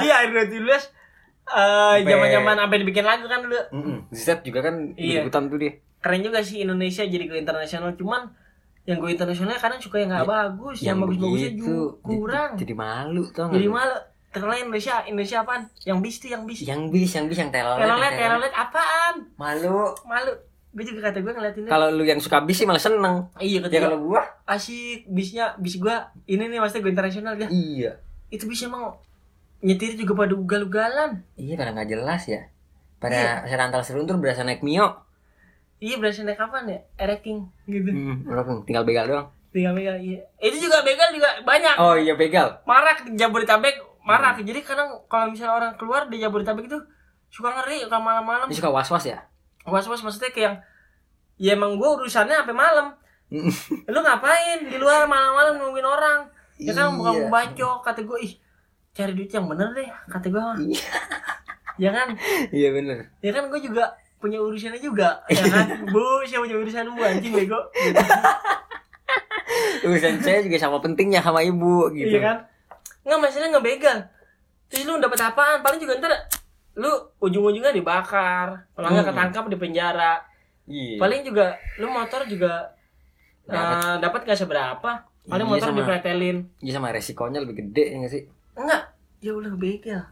[0.00, 0.68] iya akhir 2017
[1.44, 3.96] eh zaman-zaman sampai dibikin lagu kan dulu Heeh.
[4.10, 5.22] Zizet juga kan Iya.
[5.22, 5.72] ikutan tuh dia.
[5.98, 8.32] keren juga sih Indonesia jadi go internasional cuman
[8.82, 12.74] yang go internasional kadang suka yang nggak Ya, bagus yang, bagus-bagusnya juga jadi- kurang Jadi
[12.74, 13.72] malu tau nggak jadi lu?
[13.72, 13.96] malu
[14.28, 17.80] terkenal Indonesia Indonesia apaan yang bis tuh yang bis Yang bis, yang bis, yang telolet.
[17.80, 19.94] telolet telolet apaan Malu.
[20.04, 20.32] malu
[20.72, 23.28] gue juga kata gue ngeliatin Kalau lu yang suka bis sih malah seneng.
[23.38, 27.34] iya kata Ya gue kalau gua asik bisnya bis gua ini nih maksudnya gue internasional
[27.34, 27.92] ya iya.
[28.28, 28.96] itu bis emang
[29.60, 32.48] nyetir juga pada ugal-ugalan Iya pada nggak jelas ya.
[32.96, 33.32] Pada Iya.
[33.44, 35.04] saya rantal seruntur berasa naik mio.
[35.78, 39.26] iya berasa naik kapan ya ereking gitu Hmm, orang tinggal begal doang.
[39.50, 42.62] tinggal begal iya itu juga begal juga banyak Oh iya begal.
[42.64, 44.46] marak Jabodetabek marak Hmm.
[44.46, 46.78] jadi kadang kalau misalnya orang keluar di Jabodetabek itu
[47.28, 49.20] suka ngeri kalau malam-malam suka was-was ya.
[49.64, 50.56] Was-was maksudnya kayak yang
[51.38, 52.86] ya emang gue urusannya sampai malam.
[53.92, 54.66] Lu ngapain?
[54.66, 56.28] Di luar malam-malam nungguin orang.
[56.60, 57.28] Ya kan bukan Iya.
[57.28, 57.78] bacok.
[57.82, 58.32] Kata gue ih
[58.92, 60.84] cari duit yang bener deh kata gue Iya.
[61.80, 62.08] ya kan?
[62.52, 62.98] Iya bener.
[63.18, 63.88] ya kan gue juga
[64.18, 65.24] punya urusannya juga.
[65.26, 65.88] Ya kan?
[65.88, 67.58] Bu siapa punya urusan bu anjing bego.
[69.82, 72.06] Urusan saya juga sama pentingnya sama ibu gitu.
[72.08, 72.36] iya kan?
[73.02, 73.98] Nggak masalah ngebegal.
[74.70, 75.58] Terus lu dapat apaan?
[75.60, 76.12] Paling juga ntar
[76.74, 76.88] lu
[77.18, 79.12] ujung-ujungnya dibakar kalau nggak Hmm.
[79.12, 80.14] ketangkap di penjara
[80.64, 80.96] Iya.
[80.96, 82.72] paling juga lu motor juga
[83.42, 83.76] Dapat.
[83.76, 84.90] eh, dapat nggak seberapa
[85.22, 88.22] paling Iya, motor sama- dipretelin Iya sama resikonya lebih gede ya nggak sih?
[88.54, 88.82] enggak
[89.18, 90.02] ya udah begal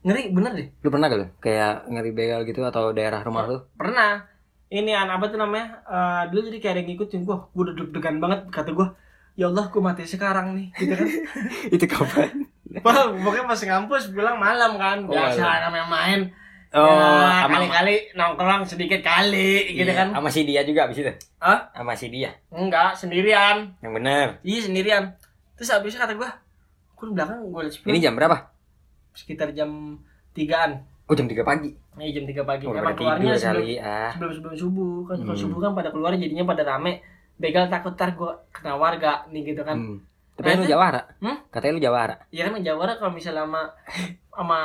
[0.00, 1.26] ngeri bener deh Lu pernah gak lu?
[1.38, 3.58] Kayak ngeri begal gitu atau daerah rumah lu?
[3.74, 4.22] pernah
[4.68, 7.74] ini an apa tuh namanya Eh, dulu jadi kayak ada yang ngikutin gua gua udah
[7.76, 8.94] deg-degan banget kata gua
[9.34, 11.08] ya Allah gua mati sekarang nih gitu kan
[11.74, 12.46] Itu kapan?
[12.78, 15.60] Wah, pokoknya pas ngampus pulang malam kan Oh, biasa malam.
[15.66, 16.20] namanya main
[16.68, 21.12] Oh, ya, kali-kali nongkrong sedikit kali gitu Iya, kan Sama si dia juga abis itu.
[21.38, 21.72] Hah?
[21.72, 22.28] Sama si dia.
[22.50, 24.26] enggak sendirian Yang bener.
[24.42, 25.04] iya sendirian
[25.54, 26.28] terus habisnya kata gua
[26.92, 28.36] gua di belakang gua spion Ini jam berapa?
[29.10, 29.96] sekitar jam
[30.30, 31.72] tigaan Oh jam 3 pagi.
[31.96, 32.64] Iya jam 3 pagi.
[32.64, 34.12] Oh, Emang keluarnya sebelum, kali ah.
[34.12, 35.40] sebelum sebelum subuh kan kalau Hmm.
[35.40, 37.00] subuh kan pada keluar jadinya pada rame.
[37.34, 39.72] Begal takut tar gua kena warga nih gitu kan.
[39.74, 39.98] Hmm.
[40.38, 41.00] Tapi Nah, lu itu- Jawara.
[41.18, 41.36] Hmm?
[41.50, 42.14] Katanya lu Jawara.
[42.30, 43.62] Iya kan Jawara kalau misalnya sama
[44.30, 44.60] sama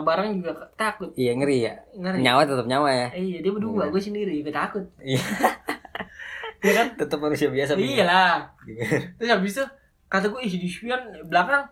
[0.00, 1.10] barang juga takut.
[1.12, 1.74] Iya ngeri ya.
[1.92, 2.22] Ngeri.
[2.22, 3.08] Nyawa tetap nyawa ya.
[3.12, 3.90] Iya dia berdua, Iya.
[3.90, 4.84] gue sendiri juga takut.
[4.98, 5.18] Iya.
[6.60, 6.86] Iya kan?
[6.94, 7.72] tetap manusia biasa.
[7.74, 8.52] Iya lah.
[9.16, 9.64] Terus habis itu
[10.06, 10.68] kata gue isi di
[11.24, 11.64] belakang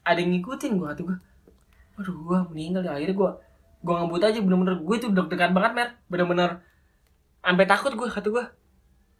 [0.00, 1.16] ada yang ngikutin gue kata gue.
[1.94, 2.90] Aduh gue meninggal deh.
[2.90, 3.30] akhirnya gue
[3.80, 6.50] gue ngebut aja bener-bener gue tuh deg-degan banget mer bener-bener
[7.38, 8.44] sampai takut gue kata gue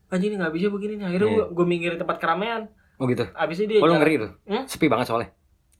[0.08, 1.36] anjing ini nggak bisa begini nih akhirnya Iya.
[1.38, 2.68] gue gue minggir di tempat keramaian
[3.00, 3.24] Oh gitu.
[3.26, 4.30] abis itu dia Oh jalan- ngeri tuh.
[4.44, 4.64] Hmm?
[4.64, 5.30] Sepi banget soalnya.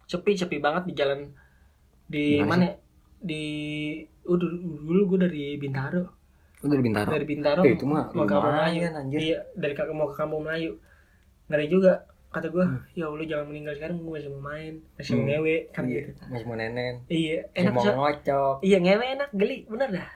[0.02, 1.20] sepi sepi banget di jalan
[2.04, 2.66] di mana
[3.16, 3.44] di
[4.22, 6.02] uh, dulu, dulu gue dari Bintaro
[6.59, 7.09] Lu dari Bintaro.
[7.09, 9.18] dari Bintaro Eh, itu mah mau ke Kampung Melayu anjir.
[9.22, 10.74] iya dari kakak mau ke Kampung Melayu
[11.46, 12.83] ngeri juga kata gue Hmm.
[12.92, 15.28] ya Allah jangan meninggal sekarang gue masih mau main masih mau Hmm.
[15.30, 16.00] ngewe kan Iya.
[16.00, 16.94] gitu Masih mau nenen.
[17.06, 18.54] iya enak mau ngocok.
[18.61, 20.06] iya ngewe enak geli bener dah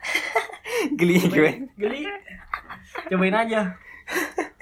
[0.99, 1.51] Geli gue.
[1.75, 2.01] geli
[3.05, 3.61] cobain aja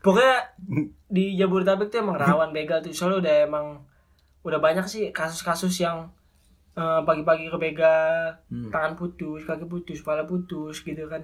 [0.00, 0.36] pokoknya
[1.06, 3.66] di Jabodetabek tuh emang rawan begal tuh soalnya udah emang
[4.40, 6.08] udah banyak sih kasus-kasus yang
[6.72, 8.68] eh, pagi-pagi ke begal Hmm.
[8.68, 11.20] tangan putus kaki putus kepala putus gitu kan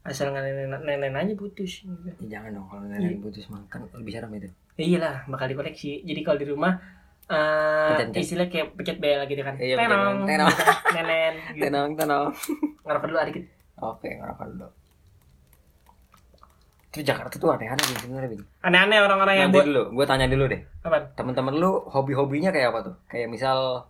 [0.00, 0.44] asal nggak
[0.78, 2.08] nenen aja putus gitu.
[2.20, 4.48] Ya, jangan dong kalau nenen putus makan lebih serem itu.
[4.74, 6.76] Ya iyalah bakal dikoleksi jadi kalau di rumah
[7.26, 7.36] eh
[7.90, 8.22] Pencet-pencet.
[8.22, 10.48] istilah kayak pencet bel gitu kan Iya, tenong tenong.
[10.94, 11.62] nenen gitu.
[11.62, 12.24] Tenang, tenang.
[12.82, 13.44] ngerokok dulu dikit
[13.78, 14.68] Oke, ngerokok dulu.
[16.98, 18.42] Itu Jakarta tuh aneh-aneh Bing, sebenarnya Bing.
[18.60, 20.58] aneh-aneh orang-orang yang buat dulu, gue tanya dulu deh.
[20.82, 22.94] apa Temen-temen lu hobi-hobinya kayak apa tuh?
[23.06, 23.86] Kayak misal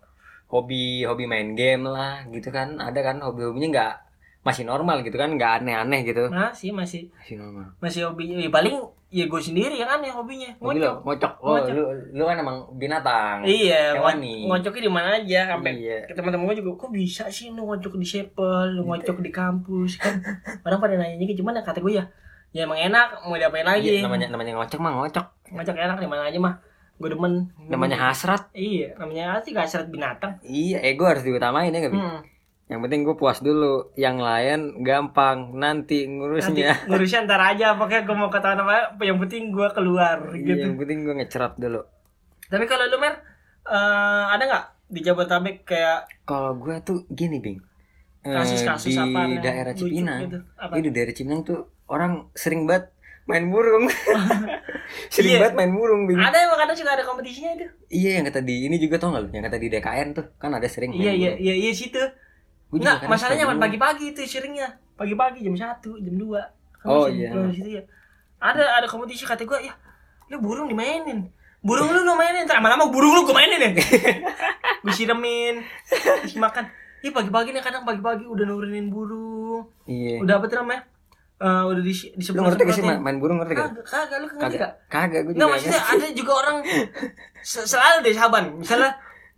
[0.46, 2.76] hobi hobi main game lah gitu kan.
[2.76, 3.92] Ada kan hobi-hobinya nggak
[4.40, 6.28] masih normal gitu kan, nggak aneh-aneh gitu.
[6.28, 7.72] masih masih Masih normal.
[7.78, 8.76] masih hobinya ya paling
[9.08, 11.32] ya gue sendiri yang aneh hobinya Hobi ngocok ngocok.
[11.40, 11.72] Oh, Ngocok.
[11.72, 13.40] lu lu kan emang binatang.
[13.42, 14.40] iya Hewan ngo- nih.
[14.46, 15.98] ngocoknya di mana aja sampai Iya.
[16.04, 19.96] ke teman-teman gue juga kok bisa sih lu ngocok di sepel lu ngocok di kampus
[19.96, 20.12] kan
[20.62, 22.04] orang pada nanya gitu cuman ya kata gue ya
[22.50, 25.26] ya emang enak mau diapain lagi Iya, namanya namanya ngocok mah ngocok.
[25.50, 26.54] ngocok enak di mana aja mah
[26.94, 28.50] gue demen Namanya hasrat.
[28.52, 31.94] iya namanya sih gak syarat binatang Iya, ego harus diutamain ya Bing?
[31.94, 32.20] hmm.
[32.68, 33.88] Yang penting gue puas dulu.
[33.94, 36.84] Yang lain gampang nanti Nanti ngurusnya.
[36.84, 40.76] ngurusnya ntar aja pokoknya gue mau ketahuan apa yang penting gue keluar Iya, gitu yang
[40.76, 41.80] penting gue ngecerat dulu.
[42.44, 43.14] tapi kalau lu mer
[43.64, 47.61] eh, ada nggak di Jabodetabek kayak Kalau gue tuh gini, Bing.
[48.20, 50.20] Eh, kasus-kasus di apa yang daerah Cipinang.
[50.24, 50.38] gitu?
[50.54, 50.72] Apa?
[50.76, 52.92] Di daerah Cipinang tuh orang sering banget
[53.24, 53.88] main burung.
[55.14, 55.40] sering Iya.
[55.42, 56.16] banget main burung, Bing.
[56.16, 59.22] ada emang kadang juga ada kompetisinya itu Iya, yang kata di ini juga tau gak
[59.22, 59.29] lu?
[59.31, 61.42] Yang kata di DKN tuh kan ada sering main iya iya burung.
[61.42, 62.09] iya iya situ juga
[62.70, 64.68] Enggak, kadang masalahnya pagi-pagi itu seringnya.
[64.94, 66.37] Pagi-pagi jam 1, jam 2.
[66.79, 67.33] Kan Oh, iya.
[67.51, 67.83] situ ya.
[68.38, 69.72] Ada ada kompetisi kata gua, ya
[70.29, 71.33] lu burung dimainin.
[71.59, 73.70] Burung lu lu mainin, lama-lama burung lu gue mainin ya.
[74.85, 75.64] gue siremin,
[76.22, 76.68] kasih makan.
[77.01, 79.66] Ih pagi-pagi nih kadang pagi-pagi udah nurunin burung.
[79.85, 80.20] Iya.
[80.22, 80.85] Udah apa tuh namanya?
[81.38, 83.70] Eh, udah di di Lu ngerti gak sih main, main burung ngerti gak?
[83.70, 84.59] Kagak, kagak lu ngerti Kagak.
[84.59, 84.72] gak?
[84.88, 85.38] Kagak, gue juga.
[85.38, 86.57] Enggak maksudnya ada juga orang
[87.40, 88.42] se- selalu deh sahabat.
[88.53, 88.90] Misalnya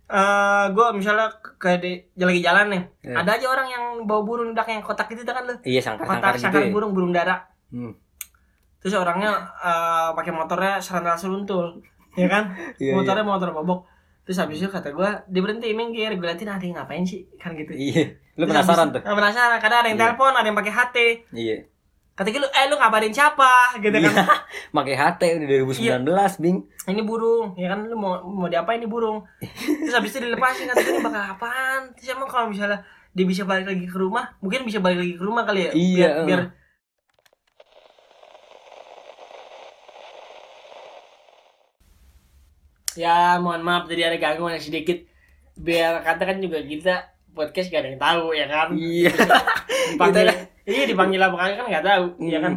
[0.07, 3.15] eh gue misalnya ke di, lagi jalan nih, Iya.
[3.15, 5.53] ada aja orang yang bawa burung di belakang yang kotak itu kan lu.
[5.61, 6.71] Iya, sangkar-sangkar Kotak gitu sangkar ya.
[6.73, 7.35] burung burung dara.
[7.69, 7.93] Hmm.
[8.77, 11.79] Terus orangnya eh, pakai motornya serandal seruntul,
[12.13, 12.49] ya kan?
[12.81, 13.85] Iya, motornya motor bobok.
[14.21, 17.53] Terus habis itu kata gue, dia berhenti minggir, gue liatin ada yang ngapain sih, kan
[17.53, 17.71] gitu.
[17.71, 18.17] Iya.
[18.35, 19.01] Lu penasaran tuh?
[19.01, 20.05] Nah, penasaran, kadang ada yang Iya.
[20.07, 20.97] telepon, ada yang pakai HT.
[21.31, 21.57] Iya.
[22.21, 24.13] Kata gue, eh lu ngabarin siapa, gitu kan?
[24.13, 24.25] Iya.
[24.77, 25.47] Pakai HT udah
[26.05, 26.69] 2019, Bing.
[26.85, 27.89] ini burung ya kan?
[27.89, 29.25] Lu mau mau diapain ini burung?
[29.41, 31.81] Terus habis itu dilepasin kata ini bakal apaan?
[31.97, 35.23] Terus emang kalau misalnya dia bisa balik lagi ke rumah mungkin bisa balik lagi ke
[35.25, 35.71] rumah kali ya?
[35.73, 36.41] Iya, biar, biar
[42.93, 45.01] ya mohon maaf tadi ada gangguan sedikit.
[45.57, 49.11] Biar katakan juga kita podcast gak ada yang tahu ya kan Iya.
[49.91, 52.45] dipanggil Kita- iya dipanggil apa kali kan nggak tahu ya Hmm.
[52.45, 52.53] kan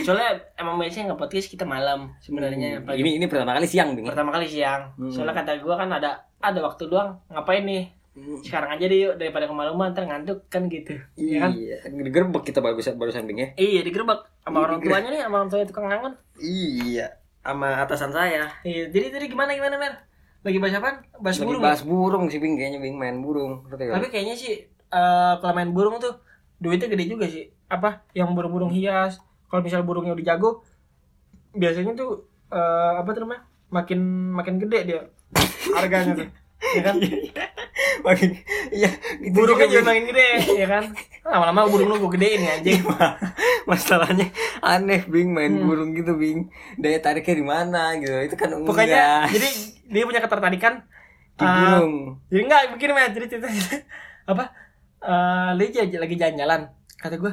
[0.00, 4.04] soalnya emang biasanya nggak podcast kita malam sebenarnya pagi Ini ini pertama kali siang, Bing.
[4.04, 5.10] pertama kali siang Hmm.
[5.10, 8.40] soalnya kata gua kan ada ada waktu doang ngapain nih Hmm.
[8.40, 12.58] sekarang aja deh yuk daripada kemalaman ntar ngantuk kan gitu ya kan Iya, digerebek kita
[12.58, 13.48] barusan barusan Bing ya.
[13.54, 14.88] iya digerebek sama Iya, orang digerebek.
[14.96, 17.06] tuanya nih sama orang tuanya tukang ngangon Iya,
[17.38, 18.44] sama atasan saya.
[18.62, 19.92] iya jadi tadi gimana gimana mer
[20.46, 22.54] lagi bahas apa bahas burung bahas burung sih Bing.
[22.54, 23.66] Kayaknya Bing main burung.
[23.66, 23.98] Ya?
[23.98, 26.22] tapi kayaknya sih eh, kalau main burung tuh
[26.62, 27.50] duitnya gede juga sih.
[27.66, 28.06] Apa?
[28.14, 29.18] Yang burung-burung hias.
[29.50, 30.50] Kalau misal burungnya udah jago
[31.50, 33.42] biasanya tuh eh, apa tuh namanya?
[33.74, 35.00] Makin makin gede dia.
[35.76, 36.96] Harganya tuh ya kan
[38.06, 38.30] Makin
[38.70, 38.88] iya,
[39.18, 40.84] gitu burungnya juga, makin gede ya kan
[41.22, 42.86] lama-lama burung lu gue gedein ya anjing Bing.
[43.64, 44.26] Masalahnya
[44.60, 45.66] aneh Bing main Hmm.
[45.66, 46.46] burung gitu Bing.
[46.76, 48.14] Daya tariknya di mana gitu.
[48.22, 48.62] Itu kan enggak.
[48.64, 49.48] pokoknya jadi
[49.86, 50.74] dia punya ketertarikan
[51.34, 51.94] di burung.
[52.26, 53.48] jadi enggak begini mas jadi cerita
[54.30, 54.44] apa
[55.02, 56.60] eh dia aja lagi jalan-jalan
[56.96, 57.32] kata gue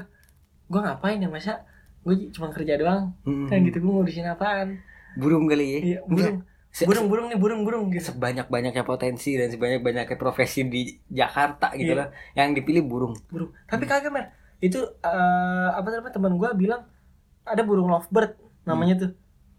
[0.66, 1.64] gue ngapain ya masa
[2.02, 3.48] gue cuma kerja doang Hmm.
[3.48, 4.82] kan gitu gue ngurusin apaan
[5.16, 5.80] Burung kali ya.
[5.80, 6.42] iya burung
[6.74, 8.10] Se- burung burung nih burung burung gitu.
[8.10, 12.00] Sebanyak-banyaknya potensi dan sebanyak-banyaknya profesi di Jakarta gitu Iya.
[12.02, 12.08] lah.
[12.34, 13.14] Yang dipilih burung.
[13.30, 13.54] Burung.
[13.64, 14.34] Tapi kagak mer.
[14.58, 16.82] Itu eh, apa namanya teman gue bilang
[17.44, 18.34] ada burung lovebird
[18.66, 19.12] namanya tuh.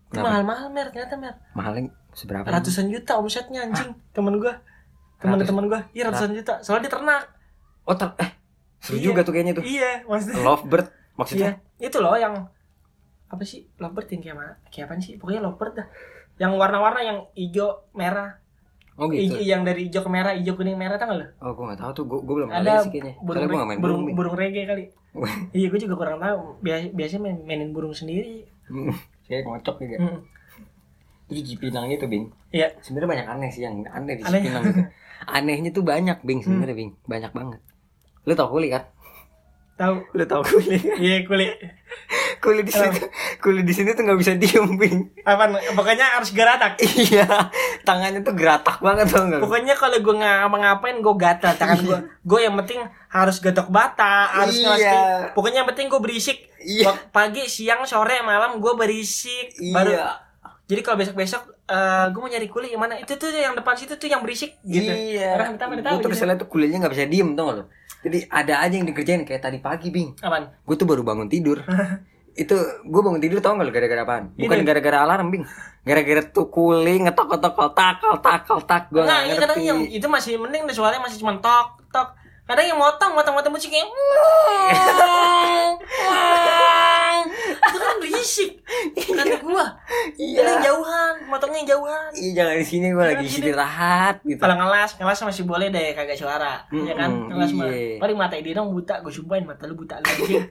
[0.05, 0.27] Itu Kenapa?
[0.29, 1.35] mahal-mahal mer ternyata mer.
[1.55, 2.45] Mahalnya seberapa?
[2.45, 4.53] Ratusan juta omsetnya anjing temen gue
[5.23, 6.59] temen gue iya ratusan juta.
[6.61, 7.23] Soalnya dia ternak.
[7.85, 8.31] Oh ter eh
[8.83, 9.05] seru Iya.
[9.07, 9.65] juga tuh kayaknya tuh.
[9.65, 10.43] Iya maksudnya.
[10.43, 11.15] Lovebird iya.
[11.15, 12.35] Maksudnya itu loh yang
[13.25, 15.15] apa sih lovebird yang kayak mana kayak apa sih?
[15.15, 15.87] Pokoknya lovebird dah
[16.39, 18.39] yang warna-warna yang hijau merah.
[18.95, 19.43] Oh gitu.
[19.43, 21.91] Yang dari hijau ke merah hijau kuning merah tau gak lo oh gue nggak tahu
[21.95, 22.05] tuh.
[22.07, 23.15] Gue gue belum ada sih kayaknya.
[23.23, 24.85] burung gue main burung, burung, burung reggae kali.
[25.57, 26.59] Iya gue juga kurang tahu.
[26.63, 28.47] Biasa, biasanya main, mainin burung sendiri.
[28.67, 28.95] Hmm,
[29.27, 30.21] kayak ngocok juga Hmm.
[31.25, 32.29] itu Cipinang itu bing.
[32.53, 32.77] Iya.
[32.85, 34.39] Sebenarnya banyak aneh sih yang aneh di Aneh.
[34.39, 34.45] Hmm.
[34.45, 34.83] Cipinang itu.
[35.41, 36.91] Anehnya tuh banyak bing sebenarnya bing.
[37.09, 37.61] Banyak banget.
[38.29, 38.85] Lu tau kuli kan
[39.75, 39.97] tahu.
[40.13, 41.55] Lu tau kuli iya kulit.
[42.39, 46.31] Kuli di sini tuh- kuli di sini tuh nggak bisa diem bing apa pokoknya harus
[46.31, 46.77] geratak.
[46.83, 47.27] Iya
[47.83, 49.41] tangannya tuh geratak banget tau nggak?
[49.41, 54.35] Pokoknya kalau gue nggak ngapain gue gatal tangan gue gue yang penting harus gatok bata
[54.35, 54.67] harus Iya.
[54.67, 54.83] ngelas
[55.33, 56.39] pokoknya yang penting gue berisik.
[56.59, 56.91] Iya.
[57.09, 59.55] Pagi siang sore malam gue berisik.
[59.71, 60.19] Baru iya.
[60.65, 61.43] Jadi kalau besok besok
[62.13, 64.85] gue mau nyari kulit yang mana itu tuh yang depan situ tuh yang berisik gitu
[64.85, 65.41] Iya.
[65.41, 66.09] orang pada Gue tahu tuh gitu.
[66.13, 67.65] keselnya tuh kulitnya nggak bisa diem tau gak lo.
[68.05, 70.13] Jadi ada aja yang dikerjain kayak tadi pagi bing.
[70.21, 71.65] apaan Gue tuh baru bangun tidur.
[72.35, 74.25] itu gue bangun tidur tau gak lo gara-gara apaan?
[74.37, 75.45] Bukan gara-gara alarm bing.
[75.85, 77.97] Gara-gara tuh kuli ngetok ngetok kotak
[78.45, 79.69] kotak gue nah nggak ini kadang ngerti.
[79.69, 82.13] yang itu masih mending deh soalnya masih cuma tok tok
[82.45, 83.85] kadang yang motong motong motong musiknya
[87.65, 88.51] itu kan berisik
[88.95, 89.67] kata gua
[90.15, 90.45] Iya.
[90.45, 94.39] Yang jauhan motongnya yang jauhan Iya jangan di sini Jangan lagi di istirahat gitu.
[94.39, 97.97] kalau ngelas ngelas masih boleh deh kagak suara ya kan ngelas mah iya.
[97.97, 100.45] paling mata dia dong buta gue sumpahin mata lu buta lu anjing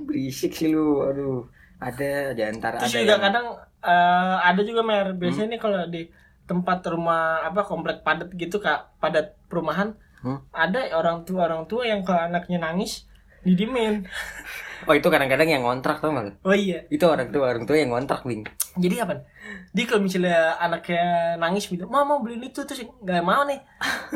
[0.00, 1.00] Berisik sih lu.
[1.02, 1.44] Aduh.
[1.76, 3.46] Ada aja antara terus ada juga yang- kadang
[3.82, 6.02] eh, ada juga mer biasanya nih kalau di
[6.44, 9.92] tempat rumah apa komplek padat gitu kak padat perumahan
[10.24, 10.40] Hmm?
[10.56, 13.04] ada orang tua orang tua yang kalau anaknya nangis
[13.44, 14.08] didimin
[14.88, 17.92] Oh itu kadang-kadang yang ngontrak tau gak oh iya Itu orang tua orang tua yang
[17.92, 18.44] ngontrak bing.
[18.80, 19.20] jadi apa
[19.70, 21.04] dia kalau misalnya anaknya
[21.36, 22.60] nangis gitu mama beliin itu.
[22.60, 23.60] Terus nggak mau nih.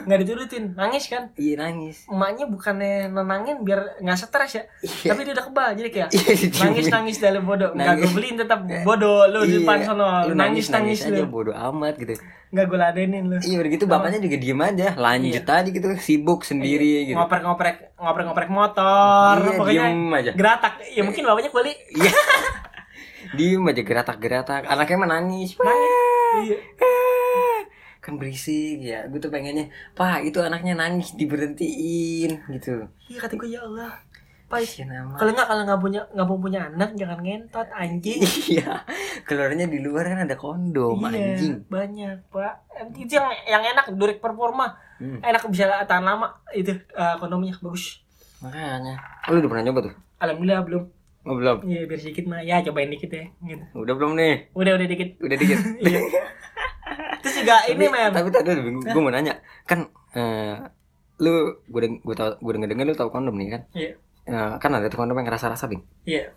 [0.01, 0.65] Nggak diturutin.
[0.73, 1.31] Nangis kan?
[1.35, 2.07] Iya nangis.
[2.09, 4.63] emaknya bukannya nenangin biar nggak stres ya?
[4.81, 5.11] Iya.
[5.11, 7.71] tapi dia udah kebal jadi kayak Iya, nangis nangis dalam bodoh.
[7.71, 8.03] Nggak Nangis.
[8.03, 9.21] gue beliin tetap bodoh.
[9.27, 11.29] Lu di depan sono Lu nangis nangis, aja lu.
[11.29, 12.17] bodo amat gitu.
[12.49, 13.37] nggak gue ladenin lu.
[13.39, 17.13] Iya udah gitu bapaknya juga diem aja, lanjut aja gitu, sibuk sendiri gitu.
[17.13, 19.35] ngoprek ngoprek ngoprek ngoprek motor.
[19.37, 19.85] Iya, pokoknya
[20.17, 20.31] aja.
[20.33, 20.73] geratak.
[20.89, 22.09] Ya mungkin bapaknya kuli Iya.
[23.33, 24.63] diem aja geratak-geratak.
[24.65, 25.51] Anaknya mah nangis.
[26.39, 26.57] iya
[27.99, 29.05] Kan berisik ya.
[29.05, 32.89] Gue tuh pengennya, "Pak, itu anaknya nangis diberhentiin." gitu.
[33.07, 33.93] iya kata gue ya Allah
[34.49, 35.21] Pak amat.
[35.21, 38.81] kalau nggak kalau nggak punya nggak mau punya anak jangan ngentot anjing Iya.
[39.23, 41.69] Keluarnya di luar kan ada kondom iya anjing.
[41.69, 42.65] banyak pak
[42.95, 45.21] itu yang yang enak durek performa Hmm.
[45.21, 48.01] enak bisa tahan lama itu eh, kondomnya bagus
[48.41, 48.97] Makanya.
[49.29, 49.95] Oh, lu udah pernah nyoba tuh?
[50.17, 50.83] alhamdulillah belum
[51.29, 51.57] Oh, belum.
[51.63, 53.65] Iya biar sedikit mah ya cobain dikit ya gitu.
[53.77, 54.49] Udah belum nih?
[54.57, 55.09] Udah udah dikit.
[55.21, 55.59] Udah dikit.
[55.85, 56.01] Iya.
[57.21, 58.09] Terus juga ini mem.
[58.11, 59.85] Tapi tadi gue mau nanya, kan
[60.17, 60.57] eh,
[61.21, 63.63] lu gue deng gue tau gue denger denger lu tau kondom nih kan?
[63.77, 63.93] Iya.
[64.25, 65.85] Eh, kan ada tuh kondom yang rasa-rasa bing.
[66.03, 66.33] Iya.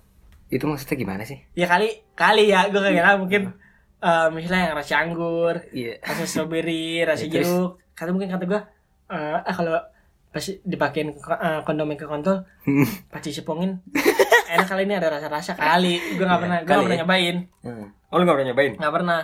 [0.51, 1.39] Itu maksudnya gimana sih?
[1.55, 3.55] Ya kali kali ya gue kira mungkin
[4.01, 6.03] eh, misalnya yang rasa anggur, Iya.
[6.03, 7.47] rasa strawberry, rasa Ya, terus?
[7.47, 7.71] jeruk.
[7.95, 8.61] Kata mungkin kata gue
[9.11, 9.75] eh ah, kalau
[10.31, 12.47] pas dipakein eh, kondomnya ke kontol
[13.07, 13.83] pasti sepongin
[14.51, 17.01] enak kali ini ada rasa-rasa kali gue nggak Iya, pernah gue nggak pernah ya.
[17.01, 17.85] nyobain Hmm.
[18.07, 18.73] Oh lu gak pernah nyobain?
[18.75, 19.21] nggak pernah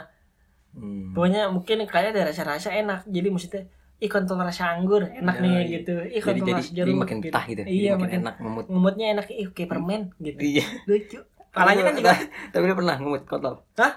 [0.70, 1.10] Hmm.
[1.12, 3.66] pokoknya mungkin kayak ada rasa-rasa enak jadi maksudnya
[3.98, 5.64] ih kontol rasa anggur enak Ya, nih iya.
[5.74, 7.62] gitu ih Jadi jadi, rasa jadi jeruk makin betah gitu.
[7.62, 8.66] Jadi iya makin makin enak ngemut.
[8.68, 10.66] ngemutnya enak ih kayak permen gitu Iya.
[10.86, 11.18] lucu
[11.50, 12.14] palanya kan juga
[12.54, 13.56] Tapi lu pernah ngemut kontol?
[13.74, 13.92] hah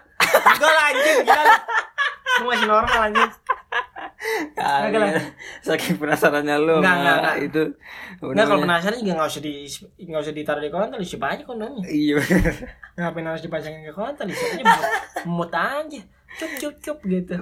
[0.49, 1.45] enggak lah anjing gila.
[2.33, 3.31] Lu masih normal anjing
[4.53, 5.13] Kagak lah.
[5.65, 7.37] Saking penasarannya lu Enggak, sama enggak, enggak.
[7.49, 7.63] itu.
[8.21, 9.53] Enggak kalau penasaran juga nggak usah di
[10.05, 12.15] nggak usah ditaruh di kontol isi aja kondomnya Iya
[13.01, 14.63] ngapain harus dipasangin ke kontol isi aja
[15.25, 16.01] mut, aja
[16.37, 17.37] cup cup cup gitu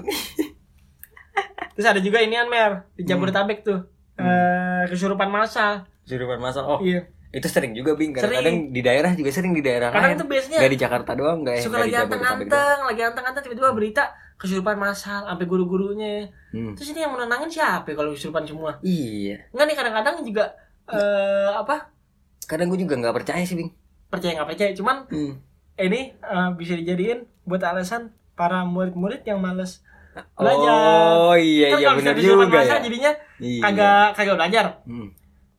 [1.75, 3.83] terus ada juga inian mer di Jabodetabek tuh
[4.19, 6.65] eh kesurupan massal Suruhan masal.
[6.65, 8.17] Oh, iya itu sering juga bing.
[8.17, 10.17] Kadang-kadang di daerah juga sering di daerah kadang lain.
[10.17, 14.09] itu biasanya Gak di Jakarta doang, gak suka lagi anteng-anteng lagi anteng-anteng tiba-tiba berita
[14.39, 16.73] kesurupan massal sampai guru-gurunya Hmm.
[16.73, 19.51] terus ini yang menenangin siapa kalau kesurupan semua Iya.
[19.51, 20.45] enggak nih kadang-kadang juga
[20.87, 21.93] eh apa
[22.41, 23.69] Kadang gue juga nggak percaya sih, Bing.
[24.09, 25.37] percaya nggak percaya cuman Hmm.
[25.77, 29.85] ini eh, bisa dijadiin buat alasan para murid-murid yang males
[30.33, 30.73] belajar
[31.21, 32.79] Oh iya kan iya benar juga ya.
[32.81, 33.61] jadinya Iya.
[33.61, 35.09] kagak kagak belajar Hmm.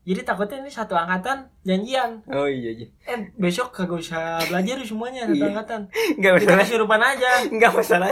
[0.09, 2.87] Jadi takutnya ini satu angkatan janjian Oh iya iya.
[3.05, 5.45] eh besok kagak usah belajar semuanya satu Iya.
[5.47, 5.81] angkatan
[6.15, 6.63] Enggak kita masalah.
[6.63, 8.09] kesurupan aja Enggak masalah.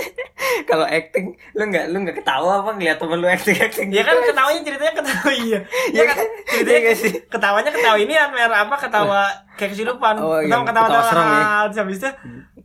[0.64, 4.14] Kalau acting lu enggak lu enggak ketawa apa ngeliat temen lu acting acting ya kan
[4.22, 6.28] ketawanya ceritanya ketawa iya Iya ya kan kan?
[6.46, 7.12] ceritanya Iya nggak sih?
[7.28, 9.22] ketawanya ketawa ini kan mer apa ketawa
[9.56, 11.44] kayak kesurupan Oh, ketawa yang ketawa ketawa ketawa serem ya.
[11.76, 12.10] habis itu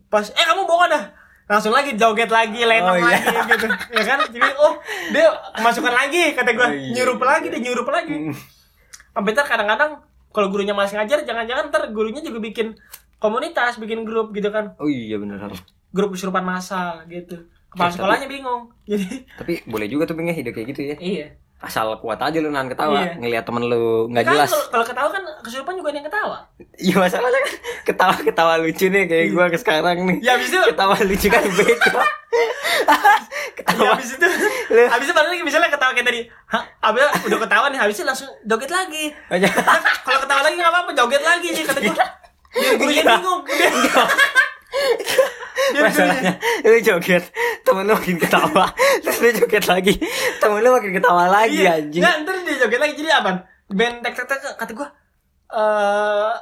[0.07, 1.05] pas eh kamu bohong dah
[1.45, 3.17] langsung lagi joget lagi lenong Oh, iya.
[3.19, 4.73] lagi gitu ya kan jadi oh
[5.11, 5.25] dia
[5.59, 7.27] masukkan lagi kata gue Oh, iya, nyurup iya.
[7.27, 8.15] lagi dia nyurup lagi
[9.13, 12.73] Sampai ntar kadang-kadang kalau gurunya masih ngajar jangan-jangan ntar gurunya juga bikin
[13.17, 15.53] komunitas bikin grup gitu kan Oh iya benar.
[15.91, 17.37] grup kesurupan massal gitu
[17.69, 20.97] kepala Eh, sekolahnya bingung jadi Tapi boleh juga tuh ya hidup kayak gitu ya.
[20.99, 21.27] iya
[21.63, 23.15] Asal kuat aja lu nahan ketawa, Iya.
[23.17, 24.51] ngeliat temen lu nggak kan jelas.
[24.67, 26.37] kalau- ketawa kan kesurupan juga ada yang ketawa
[26.77, 30.19] Iya masalahnya kan ketawa-ketawa lucu nih kayak gua ke sekarang nih.
[30.21, 31.73] ya habis itu Ketawa lucu kan beda.
[31.73, 32.05] ya
[33.55, 33.95] ketawa.
[33.95, 34.27] habis itu
[34.83, 38.05] habis itu balik lagi misalnya ketawa kayak tadi Hah, abis udah ketawa nih habis itu
[38.05, 39.47] langsung joget lagi Aja.
[39.47, 41.95] Nah, kalau ketawa lagi nggak apa-apa joget lagi sih kata gue
[42.53, 43.13] biar gurunya Iya.
[43.17, 44.03] bingung gurunya
[45.73, 47.25] Masalahnya lu joget,
[47.65, 48.73] temen lu makin ketawa,
[49.05, 49.95] terus lu joget lagi,
[50.41, 51.81] temen lu makin ketawa lagi iya.
[51.81, 52.03] anjing.
[52.03, 52.95] nah ntar dia joget lagi.
[52.99, 54.89] Jadi apa band tek tek tek kata gue
[55.53, 56.33] eh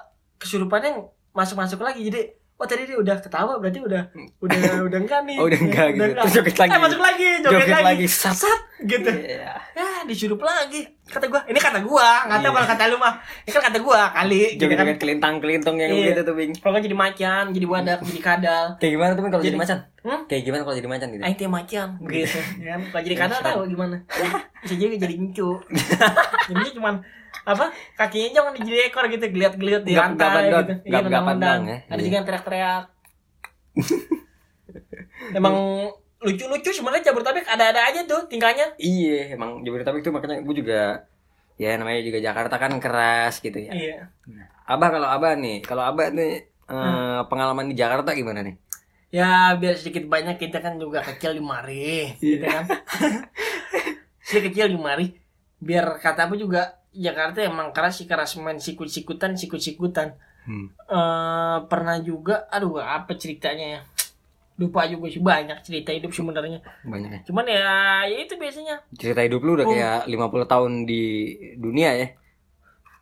[0.41, 0.91] kesurupannya
[1.35, 2.07] masuk-masuk lagi.
[2.07, 4.03] Jadi oh tadi dia udah ketawa berarti udah
[4.45, 6.05] udah udah enggak nih Oh, udah enggak gitu.
[6.15, 6.71] Terus joget lagi.
[6.71, 8.37] eh masuk lagi joget, Joget lagi, lagi, sat.
[8.37, 9.53] sat gitu Iya.
[9.73, 12.55] ya disurup lagi kata gua ini kata gua nggak tahu Iya.
[12.55, 16.07] kalau kata lu mah ini kan kata gua kali gitu kan Joget-joget kelintang-kelintong yang Iya.
[16.11, 16.53] gitu tuh, Bing.
[16.55, 19.79] kalau jadi macan jadi wadak jadi kadal Kayak gimana tuh Bing kalau jadi Jadi- macan?
[20.01, 20.21] hmm?
[20.27, 21.23] Kayak gimana kalau jadi macan gitu?
[21.27, 23.97] Teh macan gitu ya kan kalau jadi kadal tahu gimana
[24.63, 25.49] bisa jadi jadi incu
[26.47, 26.95] jadinya cuman
[27.51, 31.61] apa kakinya jangan jadi ekor gitu geliat-geliat di lantai gitu iya Gap-gapan nendang-nendang.
[31.61, 31.79] dong, ya.
[31.85, 32.05] ada Iya.
[32.05, 32.85] juga yang teriak-teriak
[35.39, 35.55] emang
[36.21, 40.81] lucu-lucu sebenarnya Jabodetabek ada-ada aja tuh tingkahnya Iya, emang Jabodetabek tuh makanya gue juga
[41.57, 43.73] ya namanya juga Jakarta kan keras gitu ya.
[43.73, 43.99] iya
[44.65, 48.55] Abah kalau Abah nih, kalau Abah nih eh, pengalaman di Jakarta gimana nih?
[49.11, 52.63] Ya biar sedikit banyak kita kan juga kecil di mari, gitu kan.
[54.23, 55.07] Sedikit kecil di mari.
[55.59, 60.73] biar kata apa juga Jakarta emang keras sih keras main sikut-sikutan sikut-sikutan Hmm.
[60.89, 63.81] eh pernah juga aduh apa ceritanya ya
[64.57, 67.21] lupa juga sih banyak cerita hidup sebenarnya Banyak ya.
[67.23, 67.69] cuman ya
[68.05, 69.71] ya itu biasanya Cerita hidup lu udah Oh.
[69.71, 71.03] kayak 50 tahun di
[71.57, 72.09] dunia ya.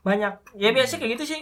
[0.00, 1.40] banyak ya biasa kayak gitu sih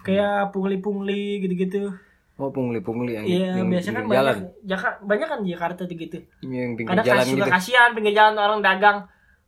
[0.00, 1.94] kayak pungli-pungli gitu-gitu
[2.36, 4.36] Oh, pungli-pungli yang, iya yang biasa kan pinggir banyak jalan.
[4.66, 7.54] Jaka- banyak kan di Jakarta tuh gitu Yang pinggir kadang jalan kasih suka gitu.
[7.54, 8.98] kasihan pinggir jalan orang dagang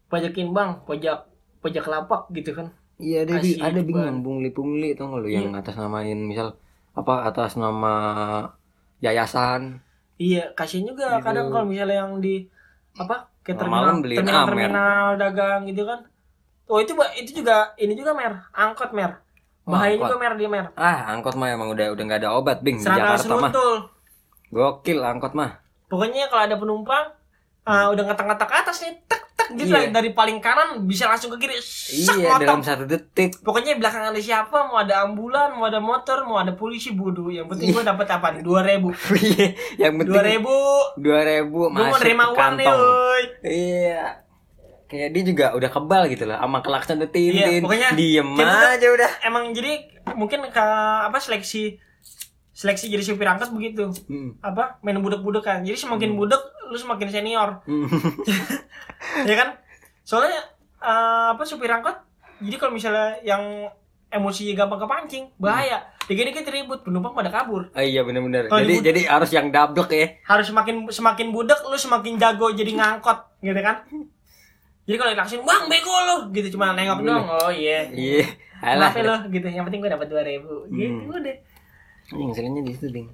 [0.09, 1.19] pajakin bang pajak
[1.61, 2.69] pajak lapak gitu kan
[2.99, 4.27] Iya, ada Kasih ada itu bingung kan.
[4.27, 5.61] pungli-pungli tau gak lu yang Iya.
[5.63, 6.59] atas namain misal
[6.93, 7.95] apa atas nama
[8.99, 9.79] yayasan.
[10.19, 11.25] iya kasihan juga Gitu.
[11.25, 12.51] kadang kalau misalnya yang di
[12.99, 14.51] apa ke terminal Malam beliin terminal, Amer.
[14.51, 16.01] terminal dagang gitu kan
[16.67, 19.23] oh itu itu juga ini juga mer angkot mer
[19.63, 20.09] Oh, bahaya angkot.
[20.11, 22.83] juga mer dia mer Ah, angkot mah emang udah udah nggak ada obat, Bing, di
[22.83, 23.53] serangan Jakarta mah.
[24.49, 25.51] Gokil angkot mah.
[25.87, 27.05] pokoknya kalau ada penumpang
[27.63, 29.71] ah, udah ngetak-ngetak atas nih tek gitu.
[29.71, 29.89] Iya.
[29.89, 32.41] dari paling kanan bisa langsung ke kiri sak, Iya, motong.
[32.43, 33.41] dalam satu detik.
[33.41, 37.29] Pokoknya belakang ada siapa, mau ada ambulan, mau ada motor, mau ada polisi bodoh.
[37.29, 38.43] Yang penting gue dapat apa nih?
[38.43, 38.93] Dua ribu.
[39.19, 40.57] Iya, yang penting Dua ribu.
[40.97, 43.23] dua ribu Gue mau masuk ke uang nih, woy.
[43.43, 44.03] Iya.
[44.85, 48.89] Kayak dia juga udah kebal gitu lah sama klakson Iya, detin pokoknya diem bener- aja
[48.89, 49.11] udah.
[49.21, 49.73] Emang jadi
[50.13, 50.65] mungkin ke
[51.05, 51.77] apa seleksi
[52.59, 53.87] seleksi jadi supir angkot begitu.
[54.05, 54.35] Hmm.
[54.41, 55.59] Apa main budek-budek kan.
[55.63, 57.63] Jadi semakin budek, lu semakin senior.
[57.63, 57.87] Hmm.
[59.31, 59.49] ya kan?
[60.03, 60.43] Soalnya
[60.77, 61.95] eh, apa supir angkot?
[62.39, 63.71] Jadi kalau misalnya yang
[64.09, 65.87] emosi gampang kepancing, bahaya.
[66.03, 67.69] Dikit-dikit ribut, penumpang pada kabur.
[67.69, 68.49] Oh iya bener-bener.
[68.49, 70.07] Kalau Jadi jadi harus yang dablek ya.
[70.25, 73.87] harus semakin semakin budek lu semakin jago jadi ngangkot gitu kan
[74.83, 78.25] jadi kalau dilaksin bang bego lu gitu cuma nengok doang oh iya Iya.
[78.59, 78.89] Alah.
[78.89, 81.13] maaf ya lo gitu yang penting gue dapat dua ribu gitu Hmm.
[81.13, 81.37] udah
[82.11, 83.09] Yang seringnya di situ, Bing.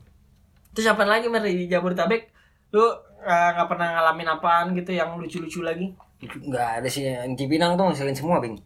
[0.71, 2.35] terus apa lagi mer di Jabodetabek
[2.71, 2.83] lu
[3.21, 7.87] eh, nggak pernah ngalamin apaan gitu yang lucu-lucu lagi Enggak ada sih yang Cipinang tuh
[7.87, 8.57] ngeselin semua, Bing.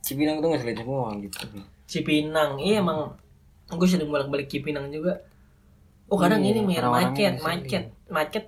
[0.00, 1.36] Cipinang tuh ngeselin semua gitu.
[1.84, 3.12] Cipinang iya emang
[3.68, 5.16] gue sering bolak-balik Cipinang juga
[6.06, 8.44] oh kadang Iya, ini mer orang-orangnya macet macet macet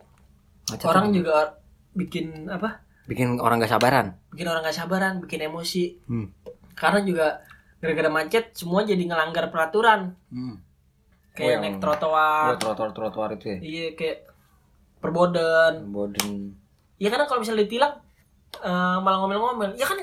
[0.67, 1.61] Macet orang juga
[1.93, 4.17] bikin apa bikin orang gak sabaran.
[4.29, 6.29] bikin orang gak sabaran bikin emosi Hmm.
[6.73, 7.27] karena juga
[7.79, 10.57] gara-gara macet semua jadi ngelanggar peraturan Hmm.
[11.35, 13.59] Kayak yang- naik Oh, trotoar trotoar-trotoar itu ya.
[13.61, 14.19] iya kayak
[14.99, 16.55] perboden Boden.
[16.97, 17.95] ya kadang kalau misalnya ditilang
[18.57, 19.99] eh, malah ngomel-ngomel ya kan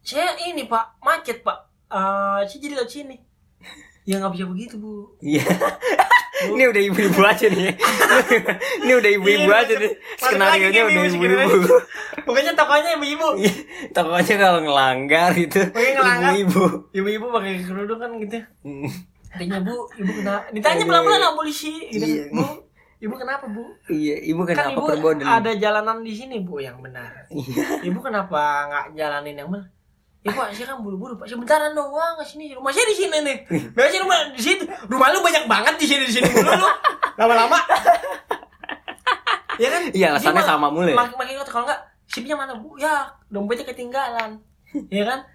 [0.00, 2.00] saya ini pak macet pak Eh,
[2.42, 3.16] saya jadi lewat sini
[4.02, 5.44] ya nggak bisa begitu bu Iya.
[6.42, 7.70] Ini udah ibu-ibu aja nih.
[8.82, 9.92] Ini udah ibu-ibu Iya, aja nih.
[10.16, 11.70] Skenario nya udah ibu, ibu-ibu.
[12.24, 13.28] pokoknya tokonya ibu-ibu
[13.92, 16.32] Tokonya kalau ngelanggar itu Pokoknya ngelanggar.
[16.34, 16.64] ibu-ibu.
[16.90, 18.90] ibu-ibu pakai kerudung kan gitu Hmm.
[19.32, 20.44] Tanya bu, ibu kenapa?
[20.50, 22.04] Ditanya pelan-pelan sama polisi gitu.
[22.04, 22.24] Iya.
[22.28, 22.44] Bu,
[23.00, 23.64] ibu kenapa bu?
[23.86, 25.24] Iya, ibu kan kenapa ibu perboden?
[25.24, 27.82] ada jalanan di sini bu yang benar Iya.
[27.82, 29.66] ibu kenapa nggak jalanin yang benar
[30.22, 33.36] ya pak saya kan buru-buru pak sebentaran doang ke sini rumah saya di sini nih
[33.74, 36.70] biasanya rumah di situ rumah lu banyak banget di sini di sini mulu lu
[37.18, 37.58] lama-lama
[39.56, 40.94] ya kan Iya, alasannya sama mulu ya?
[40.94, 44.38] mak- makin kata kalau nggak SIM-nya mana bu ya dompetnya ketinggalan
[44.88, 45.26] ya kan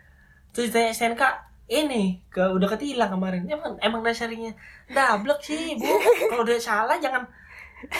[0.51, 1.23] terus ditanya STNK
[1.67, 3.43] ini ke udah ketilang kemarin.
[3.45, 4.55] Emang emang dasarnya
[4.87, 5.87] dablek sih bu.
[6.25, 7.23] Kalau udah salah jangan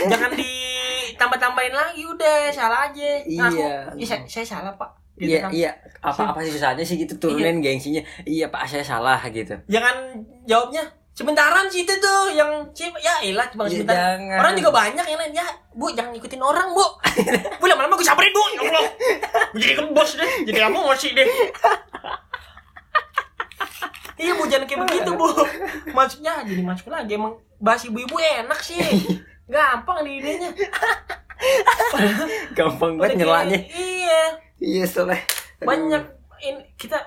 [0.02, 2.02] jangan ditambah-tambahin lagi.
[2.04, 3.10] Udah salah aja.
[3.22, 3.74] Ngaku, Iya.
[3.94, 4.88] "Ih, saya, saya salah pak.
[5.16, 5.50] Gitu Iya, kan.
[5.52, 5.72] iya.
[6.00, 7.18] Apa apa sih susahnya sih gitu?
[7.18, 8.00] Turunin gengsinya.
[8.22, 9.58] Iya, Pak, saya salah gitu.
[9.66, 10.14] jangan
[10.46, 12.62] jawabnya sebentaran sih itu tuh yang
[13.02, 13.98] ya elah cuma Ya, sebentar.
[13.98, 14.38] jangan.
[14.38, 15.34] orang juga banyak yang lain.
[15.34, 16.86] Ya bu jangan ikutin orang bu.
[17.60, 18.44] Bu lama-lama gue samperin bu.
[18.54, 18.86] Ya Allah.
[19.58, 21.26] Jadi kebos deh jadi kamu masih deh
[24.18, 25.28] iya bu jangan kayak begitu bu
[25.98, 28.78] maksudnya jadi masuk lagi emang bahas ibu-ibu enak sih
[29.48, 30.50] gampang di idenya
[32.54, 33.60] Gampang banget nyelanya.
[33.70, 34.22] iya
[34.58, 35.22] Iya, soalnya.
[35.62, 36.04] Banyak
[36.40, 36.98] ini kita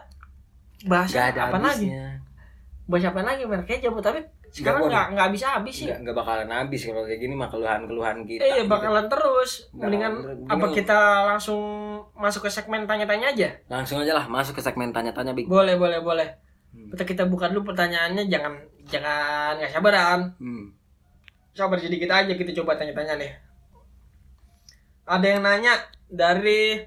[0.87, 1.90] bahas apa lagi
[2.87, 4.18] bahas apa lagi mer kayak jamu tapi
[4.51, 8.16] sekarang Nggak, nggak nggak habis habis sih Nggak, bakalan habis kalau kayak gini mah keluhan-keluhan
[8.23, 8.40] kita.
[8.40, 8.70] Eh, iya gitu.
[8.70, 9.51] bakalan terus.
[9.68, 11.61] Nggak, Mendingan mending- apa kita langsung
[12.14, 13.49] masuk ke segmen tanya-tanya aja?
[13.66, 15.46] Langsung aja lah masuk ke segmen tanya-tanya, Big.
[15.46, 16.29] Boleh, boleh, boleh.
[16.71, 16.89] Hmm.
[16.95, 18.53] Kita kita buka dulu pertanyaannya, jangan
[18.87, 20.21] jangan nggak sabaran.
[20.39, 20.75] Hmm.
[21.55, 23.33] Sabar sedikit aja kita coba tanya-tanya nih.
[25.11, 25.75] Ada yang nanya
[26.07, 26.79] dari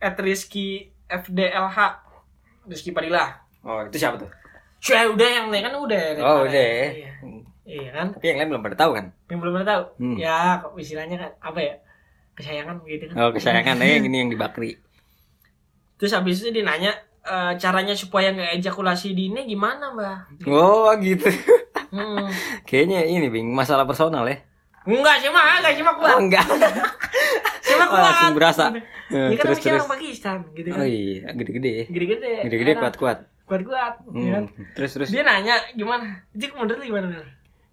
[0.00, 1.78] @rizky FDLH
[2.68, 3.40] Rizky Padilla.
[3.64, 4.30] Oh, itu siapa tuh?
[4.80, 6.02] Sudah udah yang nanya kan udah.
[6.20, 6.52] Oh, udah.
[6.52, 6.88] ya.
[6.92, 7.12] Iya.
[7.70, 8.06] Iya kan?
[8.18, 9.06] Tapi yang lain belum pada tahu kan?
[9.30, 9.82] Yang belum pernah tahu.
[10.02, 10.16] Hmm.
[10.18, 10.38] Ya,
[10.74, 11.74] istilahnya kan apa ya?
[12.34, 13.14] Kesayangan begitu kan.
[13.20, 14.74] Oh, kesayangan eh yang ini yang di Bakri.
[16.00, 20.44] Terus habis itu dia nanya e, caranya supaya nggak ejakulasi dini gimana mbak?
[20.44, 21.26] Oh, gitu.
[21.88, 22.26] Hmm.
[22.68, 24.40] Kayaknya ini, Bing, masalah personal ya.
[24.82, 26.10] Enggak sih mah, enggak sih mah kuat.
[26.10, 26.46] Oh, enggak.
[27.60, 28.02] Sih mah Oh, kuat.
[28.02, 28.64] langsung berasa.
[28.72, 28.80] Eh,
[29.12, 29.78] Ya kan terus terus.
[29.78, 30.80] orang Pakistan gitu kan.
[30.80, 31.74] Oh iya, gede-gede.
[31.86, 32.32] Gede-gede.
[32.42, 32.80] Gede-gede enak.
[32.80, 33.18] kuat-kuat.
[33.44, 33.94] Kuat-kuat.
[34.08, 34.38] ya?
[34.40, 34.46] Hmm.
[34.72, 35.08] Terus terus.
[35.08, 36.24] Dia nanya gimana?
[36.32, 37.06] Jadi menurut lu gimana?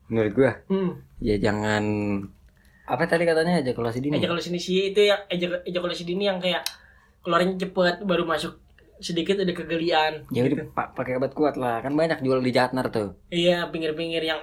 [0.07, 0.91] Menurut gua Hmm.
[1.17, 1.83] ya jangan
[2.83, 4.17] apa tadi katanya ejakulasi dini.
[4.17, 6.61] Ejakulasi dini sih itu ejak- ejakulasi dini yang kayak
[7.19, 8.59] keluarnya cepet baru masuk
[8.99, 10.13] sedikit udah kegelian.
[10.29, 11.79] Ya pa- pakai obat kuat lah.
[11.79, 13.17] Kan banyak jual di Jatnar tuh.
[13.27, 14.41] Iya, pinggir-pinggir yang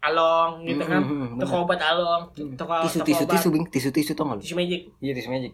[0.00, 1.00] along gitu kan.
[1.00, 3.32] Hmm, hmm, Toko obat along, toko Tisu toko tisu obat.
[3.34, 4.40] tisu bing, tisu tisu tau nggak?
[4.40, 4.80] Tisu magic.
[4.98, 5.52] Iya tisu magic.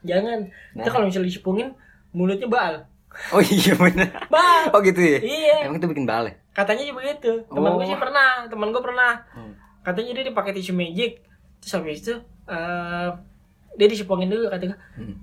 [0.00, 0.38] Jangan.
[0.72, 0.82] Nah.
[0.82, 1.68] Itu kalau misalnya disepungin
[2.10, 2.86] mulutnya bal.
[3.28, 4.08] Oh iya benar.
[4.28, 4.70] Bal.
[4.70, 5.18] Oh gitu ya.
[5.18, 5.56] Iya.
[5.66, 6.38] Emang itu bikin balik.
[6.52, 7.42] Katanya juga gitu.
[7.44, 7.88] Temen gue Oh.
[7.88, 9.12] sih pernah, temen gue pernah.
[9.30, 9.52] Hmm.
[9.80, 11.26] Katanya dia dipakai tisu magic.
[11.58, 12.14] Terus habis itu
[12.46, 13.08] eh
[13.74, 14.78] dia disepongin dulu kata gue.
[14.94, 15.16] Hmm.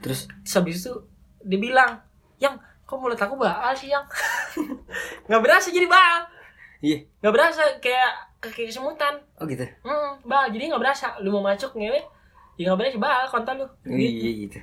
[0.00, 0.92] Terus Terus habis itu
[1.48, 1.96] dia bilang,
[2.36, 4.04] "Yang, kok mulut aku bal sih, Yang?"
[5.26, 6.28] nggak berasa jadi bal.
[6.78, 7.02] iya.
[7.18, 9.14] Nggak berasa kayak kayak kesemutan.
[9.34, 9.64] Oh gitu.
[9.82, 10.46] Hmm, bal.
[10.48, 11.16] Jadi nggak berasa.
[11.18, 11.98] Lu mau masuk ngewe,
[12.54, 13.66] ya nggak berasa bal kontol lu.
[13.66, 14.58] Oh, Iya gitu.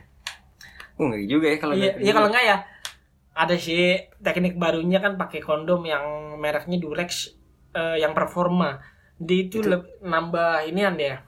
[0.95, 2.15] Oh ngeri juga ya kalau Iya, iya gitu.
[2.15, 2.57] kalau enggak ya
[3.36, 6.05] ada sih teknik barunya kan pakai kondom yang
[6.39, 7.36] mereknya Durex
[7.75, 8.79] eh, yang performa.
[9.19, 11.19] Dia itu, leb- nambah inian dia.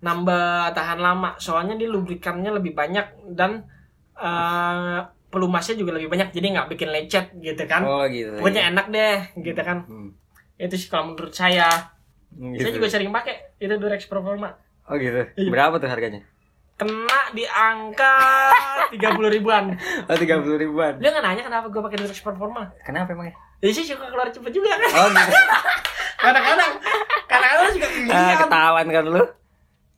[0.00, 1.36] Nambah tahan lama.
[1.36, 3.68] Soalnya dia lubrikannya lebih banyak dan
[4.20, 4.98] eh,
[5.30, 7.86] pelumasnya juga lebih banyak jadi nggak bikin lecet gitu kan.
[7.86, 8.36] Oh gitu.
[8.36, 9.86] Pokoknya enak deh gitu kan.
[9.86, 10.10] Hmm.
[10.58, 11.70] Itu sih kalau menurut saya.
[12.30, 12.62] Gitu.
[12.62, 14.58] Saya juga sering pakai itu Durex performa.
[14.90, 15.22] Oh gitu.
[15.38, 15.50] Iya.
[15.50, 16.26] Berapa tuh harganya?
[16.74, 18.16] Kena di angka
[18.90, 19.76] 30 ribuan.
[20.10, 20.98] Oh tiga puluh ribuan.
[20.98, 22.72] Dia nggak nanya kenapa gue pakai Durex performa.
[22.82, 23.36] Kenapa emangnya?
[23.60, 24.90] Jadi sih suka keluar cepet juga kan.
[24.98, 25.36] Oh gitu.
[26.20, 26.72] Kadang-kadang
[27.24, 28.38] kadang-kadang juga ah, kegiatan.
[28.44, 29.24] ketahuan kan lu?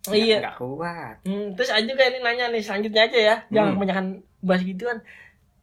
[0.04, 0.38] Iya.
[0.40, 1.16] Nggak kuat.
[1.22, 3.36] Hmm, terus aja juga ini nanya nih selanjutnya aja ya.
[3.48, 3.76] Jangan Hmm.
[3.76, 4.06] kebanyakan
[4.40, 4.98] bahas gituan.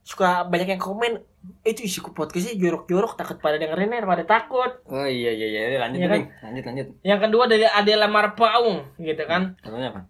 [0.02, 1.20] Suka banyak yang komen
[1.62, 4.72] itu isi podcastnya jorok-jorok takut pada dengerin ya pada takut.
[4.86, 6.24] Oh iya iya iya lanjut Iya nih.
[6.24, 6.44] kan?
[6.46, 6.88] Lanjut lanjut.
[7.02, 9.56] Yang kedua dari Adela Marpaung gitu kan.
[9.60, 10.02] Katanya apa?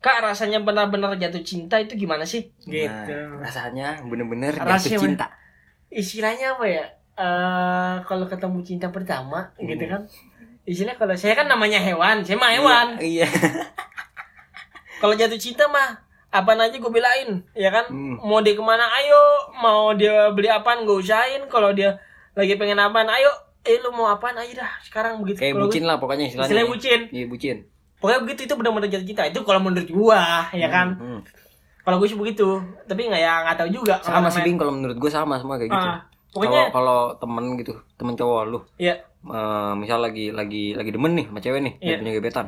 [0.00, 2.48] Kak rasanya benar-benar jatuh cinta itu gimana sih?
[2.58, 2.88] Gitu.
[2.88, 5.26] Nah, rasanya bener-bener Rasanya jatuh cinta.
[5.88, 6.84] Istilahnya apa ya?
[7.16, 9.92] Eh kalau ketemu cinta pertama gitu Hmm.
[9.92, 10.02] kan.
[10.70, 12.86] Istilah kalau saya kan namanya hewan, saya mah hewan.
[13.02, 13.26] Iya.
[15.02, 15.98] Kalau jatuh cinta mah
[16.30, 17.90] apa aja gue belain, ya kan?
[17.90, 18.22] Hmm.
[18.22, 19.50] Mau dia ke mana, ayo.
[19.58, 21.42] Mau dia beli apaan, gue usahain.
[21.50, 21.98] Kalau dia
[22.38, 23.32] lagi pengen apaan, ayo.
[23.66, 24.72] Eh lu mau apaan aja dah.
[24.86, 25.42] Sekarang begitu.
[25.42, 26.46] Kayak bucin lah pokoknya istilahnya.
[26.54, 27.00] Istilahnya bucin.
[27.10, 27.56] Iya bucin.
[27.98, 29.22] Pokoknya begitu itu benar-benar jatuh cinta.
[29.26, 30.94] Itu kalau menurut gua, ya kan?
[30.94, 31.20] Hmm.
[31.82, 32.62] Kalau gue sih begitu.
[32.86, 33.98] Tapi nggak ya nggak tahu juga.
[34.06, 35.88] Sama sih Bing kalau menurut gue sama semua kayak gitu.
[35.90, 41.12] Ah, pokoknya Kalau temen gitu, temen cowok lu, ya eh, misal lagi lagi lagi demen
[41.14, 42.46] nih sama cewek nih, lagi punya gebetan.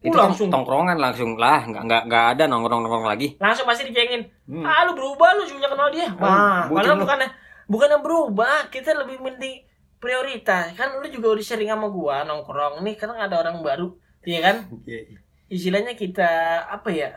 [0.00, 0.48] Uh, Itu kan langsung.
[0.48, 3.36] tongkrongan langsung lah, nggak nggak nggak ada nongkrong nongkrong lagi.
[3.36, 4.24] langsung pasti dicengin.
[4.48, 4.64] Hmm.
[4.64, 6.08] Ah lu berubah lu semenjak kenal dia.
[6.16, 7.02] Wah, bucin padahal lu.
[7.04, 7.28] bukannya
[7.68, 9.60] bukannya berubah, kita lebih penting
[10.00, 10.72] prioritas.
[10.72, 13.92] Kan lu juga udah sering sama gua nongkrong nih, kan ada orang baru,
[14.24, 14.56] iya kan?
[14.88, 15.20] Iya.
[15.52, 16.30] Istilahnya kita
[16.64, 17.12] apa ya?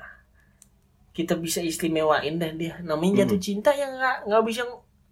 [1.13, 2.81] Kita bisa istimewain dah dia.
[2.83, 4.61] Namanya jatuh cinta yang nggak nggak bisa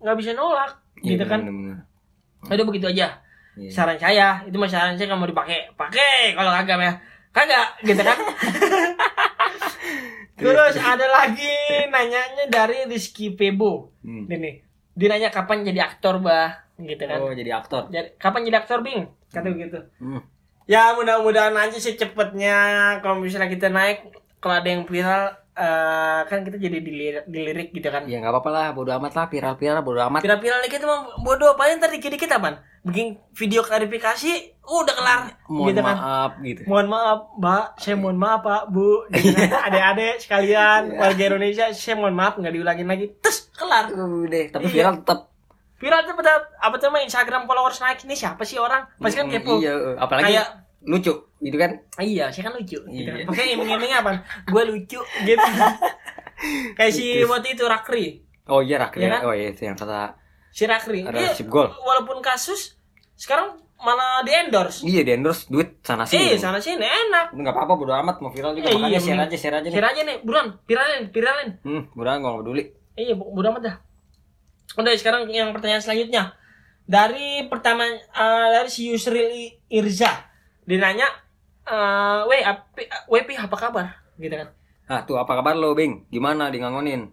[0.01, 1.07] nggak bisa nolak, Hmm.
[1.07, 1.39] Iya, gitu kan?
[1.39, 1.77] bener-bener.
[2.51, 3.20] Udah begitu aja.
[3.59, 3.69] Iya.
[3.71, 6.35] Saran saya, itu mah saran saya kalau mau dipakai, pakai.
[6.35, 6.93] Kalau kagak ya,
[7.35, 8.15] kagak, gitu kan?
[10.41, 11.53] Terus ada lagi
[11.91, 13.93] nanyanya dari Rizky Pebo.
[14.01, 14.25] Hmm.
[14.25, 14.55] Ini nih.
[14.97, 16.65] Dia nanya kapan jadi aktor, Bah.
[16.81, 17.21] Gitu kan.
[17.21, 17.93] Oh jadi aktor.
[17.93, 19.05] Jadi, kapan jadi aktor, Bing?
[19.29, 19.79] Kata begitu.
[20.01, 20.25] Hmm.
[20.65, 22.55] Ya, mudah-mudahan aja secepatnya
[23.03, 24.09] kalau misalnya kita naik
[24.41, 28.09] kalau ada yang viral eh, kan kita jadi dilirik, dilirik gitu kan.
[28.09, 30.25] Ya nggak apa-apa lah, bodo amat lah, viral-viral bodo amat.
[30.25, 32.57] Viral-viral dikit mah bodoh, paling ntar dikit-dikit apaan?
[32.81, 34.31] Bikin video klarifikasi,
[34.65, 35.19] udah kelar.
[35.45, 35.95] Mohon gitu kan.
[36.01, 36.61] maaf gitu.
[36.65, 37.65] Mohon maaf, Mbak.
[37.77, 39.05] Saya mohon maaf, Pak, Bu.
[39.13, 39.61] Gitu kan.
[39.69, 43.05] Adik-adik sekalian, warga Indonesia, saya mohon maaf nggak diulangin lagi.
[43.21, 43.93] Terus kelar.
[43.93, 44.73] Udah, tapi Iya.
[44.73, 45.19] viral tetap.
[45.81, 48.85] Viral pada apa tuh Instagram followers naik ini siapa sih orang?
[49.01, 49.57] Pasti kan kepo.
[49.57, 51.71] Iya, apalagi Kayak lucu gitu kan.
[51.97, 52.77] Iya, saya kan lucu.
[52.77, 53.19] Gitu kan.
[53.29, 53.53] Iya.
[53.57, 54.25] Iming-iming apa?
[54.49, 55.47] Gue lucu gitu.
[56.77, 58.05] Kayak si waktu itu Rakri.
[58.49, 59.05] Oh iya Rakri.
[59.05, 59.21] Iya kan?
[59.29, 60.17] Oh iya itu yang kata
[60.51, 61.05] Si Rakri.
[61.05, 61.69] Dia gol.
[61.71, 62.75] walaupun kasus
[63.15, 64.81] sekarang malah di endorse.
[64.85, 66.33] Iya di endorse duit sana sini.
[66.33, 67.33] Eh, sana sini enak.
[67.33, 69.73] Nggak apa-apa bodo amat mau viral juga Iya, makanya iya, share aja share aja nih.
[69.73, 71.49] Share aja nih, buruan, viralin, viralin.
[71.61, 72.63] Hmm, amat nggak peduli.
[72.97, 73.75] Iya, bodo amat dah.
[74.77, 76.33] Udah sekarang yang pertanyaan selanjutnya.
[76.85, 80.30] Dari pertama eh, dari si Yusril Irza.
[80.71, 81.07] Dia nanya,
[81.67, 84.47] eh "Weh, api, Wepi apa kabar?" Gitu kan.
[84.87, 86.07] Ah tuh apa kabar lo Bing?
[86.07, 87.11] Gimana di ngangonin?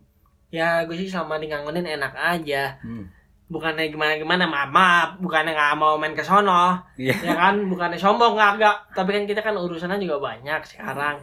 [0.48, 2.78] Ya, gue sih selama di ngangonin enak aja.
[2.80, 3.10] Hmm.
[3.48, 5.08] Bukannya gimana-gimana, maaf, maaf.
[5.18, 6.78] Bukannya nggak mau main ke sono.
[6.94, 7.18] Iya.
[7.18, 8.76] ya kan, bukannya sombong nggak enggak.
[8.92, 11.18] Tapi kan kita kan urusannya juga banyak sekarang.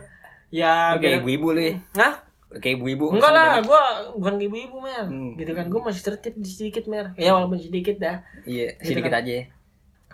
[0.51, 1.73] Ya, kayak biar- ibu-ibu lu ya.
[1.95, 2.13] Hah?
[2.55, 3.05] Kayak ibu-ibu.
[3.13, 3.81] Enggak lah, gua
[4.11, 5.35] bukan ibu-ibu mer, Hmm.
[5.35, 9.11] gitu kan, gua masih tertib di sedikit mer, ya walaupun sedikit dah, Iya, Gitu sedikit
[9.11, 9.21] kan.
[9.23, 9.33] aja.
[9.33, 9.45] ya.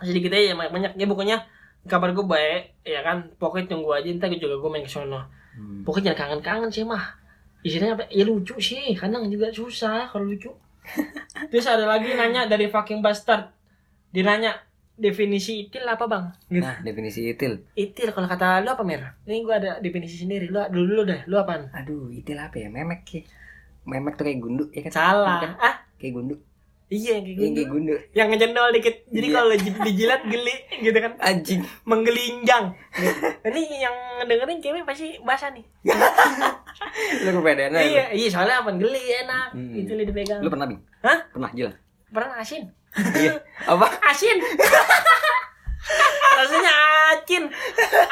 [0.02, 1.36] sedikit aja banyak banyak ya pokoknya
[1.84, 5.22] kabar gue baik ya kan pokoknya tunggu aja ntar juga gue main ke sono
[5.52, 5.84] Hmm.
[5.84, 7.12] pokoknya jangan kangen-kangen sih mah
[7.60, 10.48] istilahnya apa ya lucu sih kadang juga susah kalau lucu
[11.52, 13.52] terus ada lagi nanya dari fucking bastard
[14.16, 14.56] dia nanya
[14.96, 16.64] definisi itil apa bang gitu.
[16.64, 17.60] Nah, definisi itil.
[17.76, 21.20] itil kalau kata lu apa mer ini gue ada definisi sendiri lu dulu dulu deh
[21.28, 22.68] lu apaan Aduh, itil apa ya?
[22.72, 23.22] Memek ya.
[23.84, 24.92] Memek tuh kayak gundu ya kan?
[24.92, 25.52] salah Kan?
[25.60, 26.34] ah Kayak gundu.
[26.92, 27.94] Iya kayak Iya, gitu kayak gundu.
[28.12, 29.34] yang ngejendol dikit jadi Iya.
[29.34, 31.60] kalau di- dijilat geli gitu kan Anjing.
[31.82, 32.64] menggelinjang
[33.42, 35.64] ini yang dengerin cewek pasti basah nih
[37.24, 39.72] Lu kepedean iya iya soalnya apa geli enak Hmm.
[39.74, 40.80] itu li dipegang Lu pernah, Bing?
[41.00, 41.18] Hah?
[41.28, 41.74] Pernah, jelas.
[42.06, 42.62] pernah asin
[42.92, 43.40] Iya.
[43.64, 43.88] Apa?
[44.04, 44.36] asin
[46.34, 46.72] rasanya
[47.10, 47.42] acin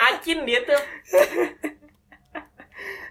[0.00, 0.80] acin dia tuh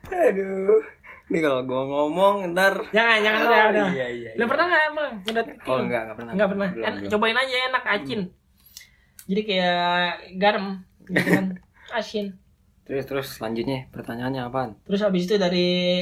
[0.09, 0.81] Aduh.
[1.29, 4.29] Nih kalau gua ngomong ntar jangan jangan udah udah Iya, iya.
[4.33, 6.31] lu pernah nggak emang udah Oh, enggak, enggak pernah.
[6.33, 7.09] nggak pernah Belum, En- belum.
[7.11, 8.21] cobain aja enak acin
[9.25, 10.65] jadi kayak garam
[11.05, 11.45] gitu kan
[11.95, 12.27] asin
[12.81, 14.71] Terus terus selanjutnya pertanyaannya apaan?
[14.81, 16.01] terus habis itu dari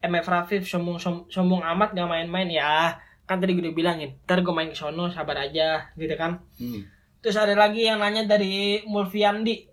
[0.00, 4.40] MF Rafif sombong som- sombong amat gak main-main ya kan tadi gue udah bilangin ntar
[4.40, 6.88] gue main ke sono sabar aja gitu kan Hmm.
[7.20, 9.68] terus ada lagi yang nanya dari Mulfiandi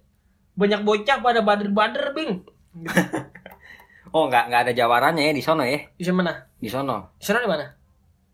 [0.54, 2.44] banyak bocah pada bader-bader bing
[4.12, 5.80] Oh, enggak enggak ada jawarannya ya di sono ya.
[5.94, 7.14] bisa mana Di sono.
[7.16, 7.66] di sana di mana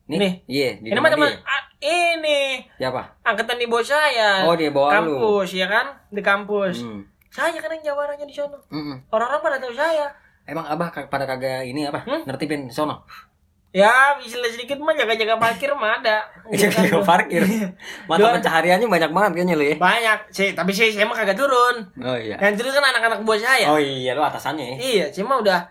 [0.06, 0.18] Nih.
[0.18, 0.34] Nih.
[0.46, 3.02] Iya, di ini mah teman ah, ini Siapa?
[3.22, 5.18] angkatan di bawah saya Oh, dia bawa lu.
[5.18, 7.02] kampus ya kan di kampus Hmm.
[7.28, 9.10] saya kan yang jawarannya di sono Mm-mm.
[9.10, 10.08] orang-orang pada tahu saya
[10.46, 12.06] Emang abah pada kagak ini apa?
[12.06, 12.22] Hmm?
[12.24, 13.02] Nertipin sono.
[13.76, 17.04] Ya bisa sedikit mah jaga-jaga parkir mah ada Gitu kan, Jaga gua.
[17.06, 17.42] parkir.
[18.06, 19.76] Mata Dua- pencahariannya banyak banget kayaknya lu ya.
[19.76, 22.40] banyak sih tapi saya saya mah kagak turun Oh iya.
[22.40, 24.76] yang turun kan anak-anak buah saya Oh iya, lu atasannya ya.
[24.80, 25.68] iya cuma udah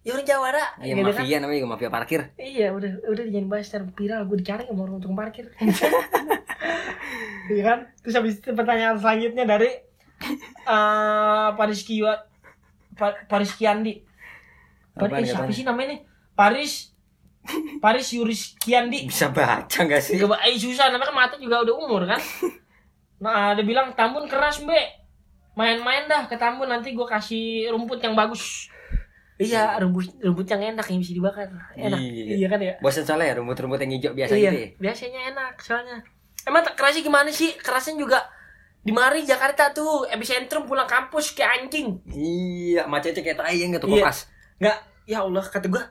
[0.00, 2.20] ya udah jawara Iya, gitu kan mafia namanya juga mafia parkir.
[2.34, 5.44] Iya udah udah jangan bahas viral gue dicari sama orang tukang parkir.
[7.48, 7.78] Iya kan?
[7.98, 9.70] Terus habis itu pertanyaan selanjutnya dari
[10.64, 12.12] eh Paris Kiwa
[12.92, 14.04] Pa- Paris Kiandi.
[14.92, 16.00] Paris siapa sih namanya nih?
[16.34, 16.92] Paris
[17.84, 19.08] Paris Yuris Kiandi.
[19.08, 20.18] Bisa baca gak sih?
[20.20, 22.20] Coba eh susah namanya kan mata juga udah umur kan.
[23.18, 24.86] Nah, dia bilang Tambun keras, Mbak.
[25.58, 28.70] Main-main dah ke Tambun nanti gue kasih rumput yang bagus.
[29.38, 31.46] Iya, rumput rumput yang enak yang bisa dibakar.
[31.74, 31.98] Enak.
[31.98, 32.34] Iya.
[32.38, 32.74] Iya, kan ya?
[32.78, 34.68] Bosan soalnya ya rumput-rumput yang hijau biasa iya, gitu ya.
[34.78, 35.98] biasanya enak soalnya.
[36.46, 37.54] Emang tak kerasnya gimana sih?
[37.58, 38.18] Kerasnya juga
[38.82, 41.98] di mari Jakarta tuh epicentrum pulang kampus kayak anjing.
[42.06, 44.02] Iya, macetnya kayak tai ya nggak tuh Iya.
[44.06, 44.18] kokas.
[44.58, 45.82] Nggak, ya Allah kata gua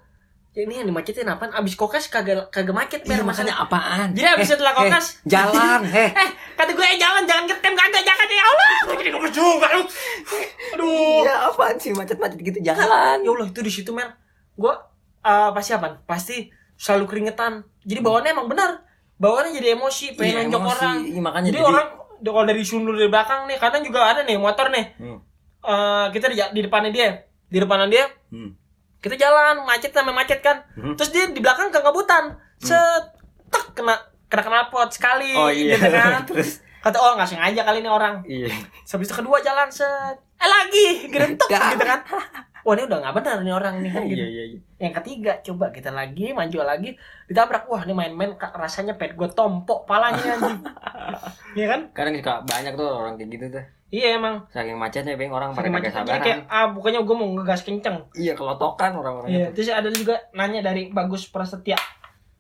[0.57, 1.53] ya ini yang dimacetin apaan?
[1.53, 3.69] Abis kokas kagak kagak macet Iya, makanya masalah.
[3.69, 4.07] apaan?
[4.11, 6.09] Jadi abis setelah eh, kokas jalan, heh.
[6.17, 8.73] Eh, kata gue eh jangan jangan ngetem kagak jangan ya Allah.
[8.89, 9.83] Jadi gue juga lu.
[10.73, 11.21] Aduh.
[11.21, 13.17] Iya, apaan sih macet-macet gitu jalan.
[13.21, 14.17] Ya Allah itu di situ Mer.
[14.53, 14.73] Gua
[15.21, 16.01] eh, pasti apaan?
[16.03, 17.61] Pasti selalu keringetan.
[17.83, 18.81] Jadi bawaannya emang benar.
[19.15, 20.97] Bawaannya jadi emosi, pengen Iya, nonjok orang.
[21.03, 21.87] Iya, makanya jadi, jadi- orang
[22.17, 24.85] kalau dari sundur dari belakang nih, kadang juga ada nih motor nih.
[24.97, 25.21] Hmm.
[25.59, 27.07] Eh, kita di, di depannya dia,
[27.45, 28.57] di depannya dia, Hmm.
[28.97, 30.63] Kita jalan macet sama macet kan.
[30.73, 30.93] Hmm.
[30.97, 33.95] Terus dia di belakang kegabutan, setek kena
[34.27, 35.77] kena knalpot sekali, Oh iya.
[35.77, 36.23] gitu kan.
[36.29, 38.23] Terus Kata oh nggak sengaja kali ini orang.
[38.23, 38.47] iya.
[38.87, 41.99] Habis itu kedua jalan set, eh lagi gerentuk gitu kan.
[42.63, 44.23] Wah ini udah nggak benar nih orang nih kan gitu.
[44.23, 44.59] Iya, iya, iya.
[44.79, 46.95] Yang ketiga coba kita lagi maju lagi
[47.27, 50.59] ditabrak wah ini main-main rasanya pet gue tompok palanya anjing.
[51.57, 51.81] Iya kan?
[51.91, 53.65] Kadang suka banyak tuh orang kayak gitu tuh.
[53.87, 54.43] Iya emang.
[54.47, 56.19] Saking macetnya beng orang pada macetnya sabaran.
[56.19, 58.03] kayak ah bukannya gue mau ngegas kenceng.
[58.11, 59.45] Iya, kelotokan orang-orang Iya.
[59.47, 59.63] itu.
[59.63, 61.79] Terus ada juga nanya dari Bagus Prasetya.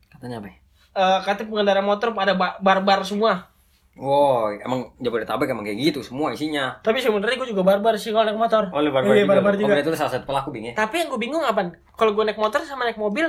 [0.09, 0.47] Katanya apa?
[0.47, 0.55] ya?
[0.93, 3.47] Eh kata pengendara motor pada ba- barbar semua.
[3.95, 6.77] Wow, emang Jabodetabek emang kayak gitu semua isinya.
[6.79, 8.69] Tapi sebenarnya gue juga barbar sih kalau naik motor.
[8.69, 9.73] Oh, lu Iya, barbar Oh, juga.
[9.73, 10.73] berarti lu salah satu pelaku bing ya?
[10.75, 11.65] Tapi yang gue bingung apa?
[11.95, 13.25] Kalau gue naik motor sama naik mobil,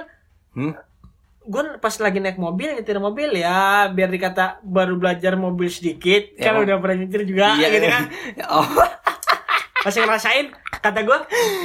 [0.53, 0.75] Hmm?
[1.49, 6.53] Gue pas lagi naik mobil nyetir mobil ya biar dikata baru belajar mobil sedikit Ya,
[6.53, 6.62] kan Om.
[6.62, 8.05] udah pernah nyetir juga gitu kan
[8.51, 8.68] oh.
[9.84, 10.46] masih ngerasain
[10.76, 11.18] kata gue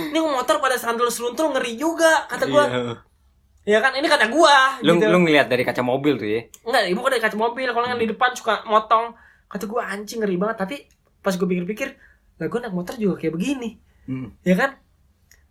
[0.08, 2.96] ini motor pada seruntul seruntul ngeri juga kata gue Iya.
[3.64, 6.42] ya kan ini kata gue Lu gitu lu ngeliat dari kaca mobil tuh ya.
[6.64, 9.16] enggak ibu kan dari kaca mobil kalau yang di depan suka motong
[9.48, 10.76] kata gue anjing ngeri banget tapi
[11.20, 11.96] pas gue pikir-pikir
[12.36, 14.36] lah gue naik motor juga kayak begini Hmm.
[14.44, 14.76] ya kan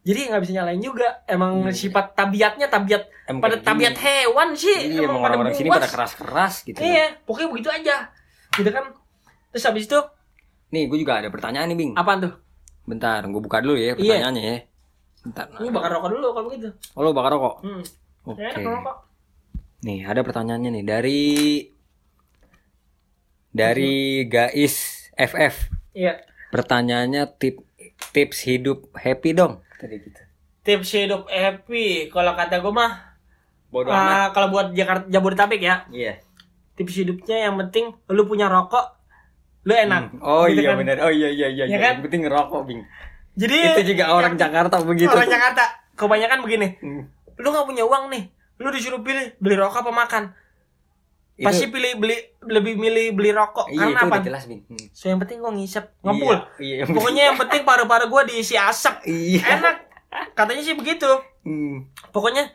[0.03, 1.73] jadi nggak bisa nyalain juga emang Iya.
[1.73, 3.65] sifat tabiatnya tabiat Emang pada gini.
[3.65, 6.79] tabiat hewan sih Iya, emang orang-orang sini pada keras-keras gitu.
[6.79, 7.97] Iya, pokoknya begitu aja.
[8.51, 8.85] Gitu kan.
[9.49, 9.99] Terus habis itu
[10.69, 11.93] Nih, gue juga ada pertanyaan nih, Bing.
[11.95, 12.33] apaan tuh?
[12.83, 13.95] Bentar, gue buka dulu ya Iya.
[13.95, 14.59] pertanyaannya ya.
[15.23, 15.47] Bentar.
[15.55, 16.69] Ini bakar rokok dulu kalau begitu.
[16.93, 17.55] Oh, lu bakar rokok?
[17.63, 17.83] Hmm.
[18.25, 18.43] Oke.
[18.59, 18.97] Rokok.
[19.83, 21.23] Nih, ada pertanyaannya nih dari
[23.49, 23.95] dari
[24.25, 24.77] Gais
[25.13, 25.71] FF.
[25.93, 26.25] Iya.
[26.51, 27.61] Pertanyaannya tip
[28.11, 29.61] tips hidup happy dong.
[29.83, 30.23] Tadi gitu.
[30.63, 32.07] Tips hidup happy.
[32.09, 32.93] Kalau kata gue mah
[33.67, 36.21] Bodoh ah, kalau buat Jakarta Jabodetabek ya, Iya.
[36.77, 39.01] tips hidupnya yang penting lu punya rokok
[39.65, 40.13] lu enak.
[40.13, 40.21] Hmm.
[40.21, 40.79] Oh Gitu iya kan.
[40.79, 40.97] benar.
[41.01, 41.65] Oh iya iya iya.
[41.65, 41.79] Ya iya.
[41.81, 41.95] kan?
[41.97, 42.83] Yang penting ngerokok, Bing.
[43.33, 45.09] Jadi Itu juga orang Jakarta begitu.
[45.09, 45.65] orang Jakarta
[45.97, 46.69] kebanyakan begini.
[46.79, 47.09] Hmm.
[47.41, 48.29] Lu nggak punya uang nih,
[48.61, 50.23] lu disuruh pilih beli rokok apa makan.
[51.43, 52.15] Itu- Pasti pilih beli
[52.47, 54.23] lebih milih beli rokok Iya, karena itu apa?
[54.23, 54.63] jelas, Bing.
[54.63, 54.87] Hmm.
[54.95, 56.39] So yang penting gua ngisep, ngepul.
[56.63, 56.75] Iya.
[56.79, 56.85] iya.
[56.87, 59.03] Pokoknya yang penting paru-paru gua diisi asap.
[59.03, 59.59] Iya.
[59.59, 59.77] Enak.
[60.39, 61.11] Katanya sih begitu.
[61.43, 61.91] Hmm.
[62.15, 62.47] Pokoknya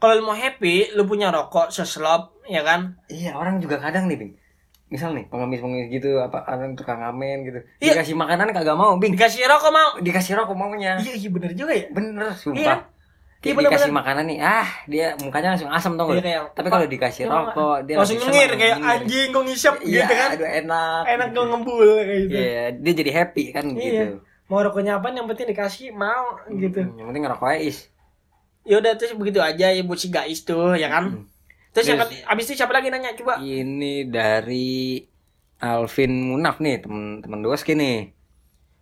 [0.00, 2.96] kalau mau happy, lu punya rokok seslop, ya kan?
[3.06, 4.32] Iya, orang juga kadang nih, Bing.
[4.88, 7.60] Misal nih, pengemis-pengemis gitu, apa orang tukang ngamen gitu.
[7.78, 8.00] Iya.
[8.00, 9.12] Dikasih makanan kagak mau, Bing.
[9.12, 9.90] Dikasih rokok mau.
[10.00, 10.96] Dikasih rokok maunya.
[10.96, 11.92] Iya, iya bener juga ya.
[11.92, 12.56] Bener, sumpah.
[12.56, 12.74] Iya,
[13.44, 13.76] Kayak bener-bener.
[13.76, 16.24] dikasih makanan nih, ah dia mukanya langsung asam tau Iya, gak?
[16.24, 20.28] kayak, Tapi kalau dikasih rokok, dia langsung nyengir kayak anjing gua ngisep Iya, gitu kan.
[20.32, 21.02] aduh enak.
[21.06, 21.40] Enak gitu.
[21.44, 22.34] ngembul kayak gitu.
[22.34, 23.76] Iya, dia jadi happy kan Iya.
[23.76, 24.04] gitu.
[24.44, 26.80] Mau rokoknya apa yang penting dikasih mau gitu.
[26.80, 27.78] Hmm, Yang penting ngerokok aja is.
[28.62, 31.04] Ya udah terus begitu aja ya buat si guys tuh ya kan.
[31.14, 31.24] Hmm.
[31.70, 33.36] Terus Terus- keti- abis itu siapa lagi nanya coba?
[33.36, 35.04] Ini dari
[35.56, 38.08] Alvin Munaf nih, temen temen doski nih.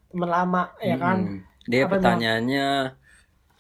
[0.09, 1.19] Temen lama ya kan.
[1.19, 1.39] Hmm.
[1.65, 2.67] Dia Apa pertanyaannya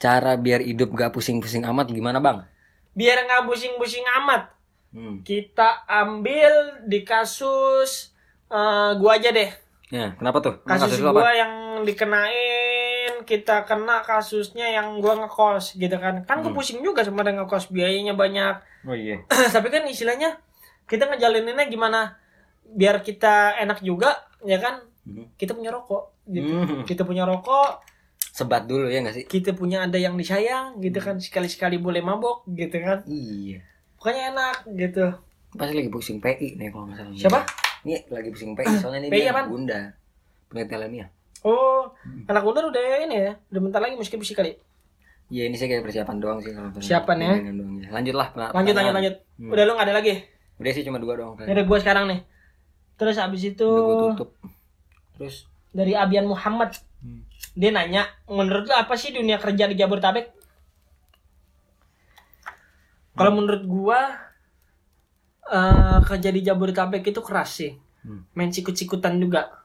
[0.02, 2.42] cara biar hidup gak pusing-pusing amat gimana bang?
[2.92, 4.50] Biar nggak busing-busing amat.
[4.90, 5.22] Hmm.
[5.22, 8.10] Kita ambil di kasus
[8.50, 9.48] eh, gua aja deh.
[9.88, 10.54] Ya, kenapa tuh?
[10.66, 16.26] Kasus, lu gua yang dikenain kita kena kasusnya yang gua ngekos gitu kan.
[16.26, 16.58] Kan gua Hmm.
[16.58, 18.54] pusing juga sebenarnya ngekos biayanya banyak.
[18.84, 19.22] Oh iya.
[19.54, 20.36] Tapi kan istilahnya
[20.84, 22.18] kita ngejalaninnya gimana
[22.66, 24.84] biar kita enak juga ya kan.
[25.08, 25.32] Hmm.
[25.40, 26.52] Kita punya rokok gitu.
[26.52, 26.84] Hmm.
[26.84, 27.80] Kita punya rokok,
[28.32, 29.24] Sebat dulu ya gak sih?
[29.24, 33.60] kita punya ada yang disayang gitu kan sekali-sekali boleh mabok gitu kan Iya.
[33.94, 35.06] pokoknya enak gitu
[35.52, 37.12] Pasti lagi pusing PI nih kalau nggak salah.
[37.14, 37.40] Siapa?
[37.84, 39.80] Ini lagi pusing PI soalnya ini PI dia anak bunda.
[40.48, 41.08] Penelitian ilmiah.
[41.42, 42.24] oh Hmm.
[42.24, 44.56] anak bundar udah ini ya udah bentar lagi musik musik kali
[45.28, 47.32] Iya ini saya kayak persiapan doang sih kalau Persiapan ya?
[47.52, 47.88] doang ya.
[47.90, 48.28] Lanjut lah.
[48.30, 49.50] pena- lanjut lanjut lanjut Hmm.
[49.50, 50.14] udah lu nggak ada lagi
[50.54, 51.36] Udah sih cuma dua doang.
[51.38, 52.20] ini ada gua sekarang nih
[52.94, 54.30] terus abis itu Udah gue tutup.
[55.14, 55.36] Terus
[55.70, 56.80] dari Abian Muhammad Hmm.
[57.52, 60.32] Dia nanya menurut lu apa sih dunia kerja di Jabodetabek?
[63.12, 64.00] Kalau menurut gua
[65.52, 67.72] eh kerja di Jabodetabek itu keras sih.
[68.02, 68.26] Hmm.
[68.34, 69.62] main sikut-sikutan juga.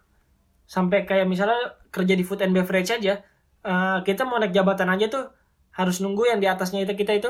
[0.70, 3.24] Sampai kayak misalnya kerja di food and beverage aja
[3.66, 5.26] eh, kita mau naik jabatan aja tuh
[5.74, 7.30] harus nunggu yang di atasnya itu kita itu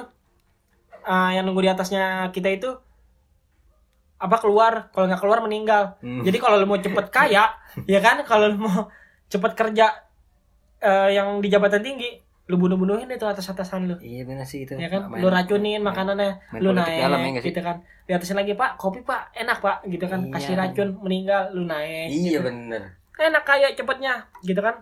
[1.08, 2.70] eh, yang nunggu di atasnya kita itu
[4.18, 4.90] apa keluar.
[4.92, 5.96] Kalau nggak keluar meninggal.
[6.02, 6.26] Hmm.
[6.26, 7.56] jadi kalau lu mau cepet kaya
[7.94, 8.20] ya kan?
[8.28, 8.92] Kalau lu mau
[9.32, 10.07] cepet kerja
[10.80, 14.72] eh, yang di jabatan tinggi lu bunuh-bunuhin itu atas-atasan lu Iya benar sih itu.
[14.74, 18.40] ya kan Main- lu racunin makanannya main lu naik dalam ya gitu kan di atasnya
[18.40, 20.32] lagi pak kopi pak enak pak gitu kan Iya.
[20.32, 22.48] kasih racun meninggal lu naik Iya gitu.
[22.48, 22.82] bener.
[23.18, 24.80] enak kaya cepetnya gitu kan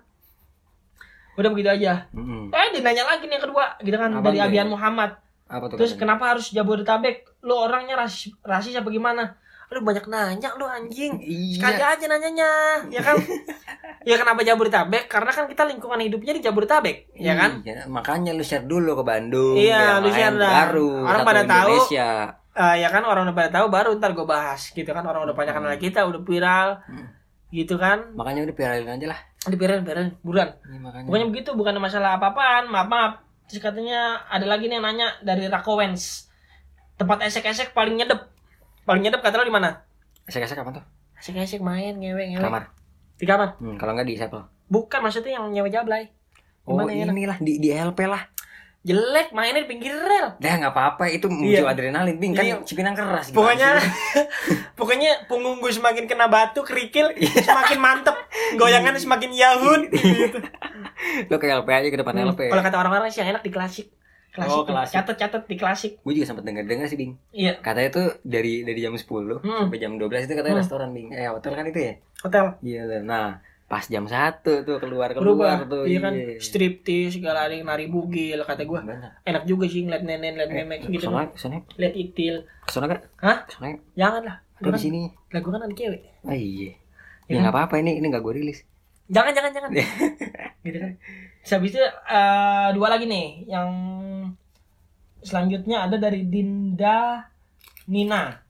[1.35, 2.47] udah begitu aja Mm-mm.
[2.49, 4.39] eh dinanya lagi nih yang kedua gitu kan Apaan dari?
[4.41, 5.11] Abian Muhammad
[5.45, 5.75] Apa tuh?
[5.75, 6.15] terus katanya?
[6.15, 9.35] kenapa harus Jabodetabek lu orangnya rasis rasis apa gimana
[9.75, 11.19] lu banyak nanya lu anjing
[11.51, 11.91] sekali Iya.
[11.91, 12.49] aja nanyanya
[12.87, 13.19] ya kan
[14.07, 18.39] ya kenapa Jabodetabek karena kan kita lingkungan hidupnya di Jabodetabek ya kan Iya, makanya lu
[18.39, 19.53] share dulu ke Bandung.
[19.53, 20.51] Iya, lu share dah.
[20.65, 21.03] Baru.
[21.03, 21.75] Orang pada tahu.
[21.75, 22.09] Indonesia.
[22.53, 25.35] Eh, ya kan orang udah pada tahu baru ntar gue bahas gitu kan orang udah
[25.35, 27.07] banyak kenal kita udah viral Hmm.
[27.49, 29.19] gitu kan Makanya udah viralin aja lah.
[29.43, 30.49] di viral viral buruan
[30.79, 31.05] makanya.
[31.05, 33.13] pokoknya begitu bukan masalah apa-apaan maaf maaf
[33.45, 36.31] terus katanya ada lagi nih yang nanya dari Rakowens
[36.95, 38.17] tempat esek-esek paling nyedep
[38.85, 39.81] paling nyedep kata lo di mana
[40.23, 40.83] Esek-esek apa tuh?
[41.15, 42.63] esek-esek main ngewe ngewe Kamar.
[43.15, 44.41] di kamar Hmm, kalau enggak di Sepel.
[44.65, 46.09] bukan maksudnya yang nyewa jablay
[46.63, 48.25] Oh, Gimana ya, inilah di di LP lah.
[48.81, 51.33] jelek mainnya di pinggir rel Dah nggak apa-apa itu Iya.
[51.61, 52.33] muncul adrenalin, Bing.
[52.33, 52.57] Kan Iya.
[52.61, 53.69] Cipinang keras gimana pokoknya
[54.77, 57.41] pokoknya punggung gue semakin kena batu kerikil Iya.
[57.43, 58.13] semakin mantep
[58.55, 60.37] goyangannya semakin yahun gitu
[61.25, 62.41] lu ke LP aja ke depan Hmm, LP.
[62.47, 63.89] Kalau kata orang-orang sih yang enak di klasik.
[64.35, 64.51] Klasik.
[64.51, 64.93] Oh, klasik.
[64.93, 65.91] Catet-catet di klasik.
[65.97, 67.13] Gue juga sempat denger-denger sih, Bing.
[67.31, 69.65] Iya, Katanya tuh dari dari jam 10 Hmm.
[69.65, 70.61] sampai jam 12 itu katanya Hmm.
[70.61, 71.07] restoran, Bing.
[71.09, 71.93] Eh, hotel kan itu ya?
[72.21, 72.45] hotel.
[72.59, 75.57] Iya, nah pas jam 1 tuh keluar Berubah.
[75.57, 75.83] keluar tuh.
[75.85, 78.81] Iya kan, striptease segala ada yang nari bugil kata gua.
[78.81, 79.17] Bener.
[79.23, 81.01] Enak juga sih ngeliat nenek, ngeliat memek gitu.
[81.01, 82.35] Ke sana, ke sana, Lihat itil.
[82.61, 82.99] ke sana kan?
[83.17, 83.37] Hah?
[83.41, 83.67] Ke sana.
[83.93, 84.37] Jangan lah.
[84.55, 85.01] Lu Lu di kan, sini.
[85.29, 86.01] lagu kan ada cewek.
[86.21, 86.71] Oh iya.
[86.71, 86.71] Iya
[87.25, 87.41] Ya kan?
[87.41, 88.59] nggak apa-apa ini ini nggak gue rilis.
[89.05, 89.69] Jangan, jangan, jangan.
[90.65, 90.91] gitu kan.
[91.45, 93.69] Habis itu eh, dua lagi nih yang
[95.21, 97.29] selanjutnya ada dari Dinda
[97.85, 98.41] Nina.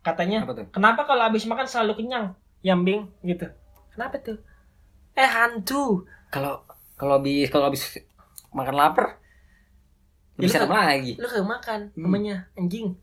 [0.00, 0.48] Katanya?
[0.72, 2.34] Kenapa kalau habis makan selalu kenyang?
[2.64, 3.46] Yambing gitu.
[3.94, 4.38] Kenapa tuh?
[5.14, 6.04] Eh hantu.
[6.32, 6.64] Kalau
[6.96, 7.98] kalau habis kalau habis
[8.52, 9.06] makan lapar
[10.40, 11.20] Ya, bisa lu lagi.
[11.20, 12.00] Lu kayak makan Hmm.
[12.08, 12.96] namanya anjing.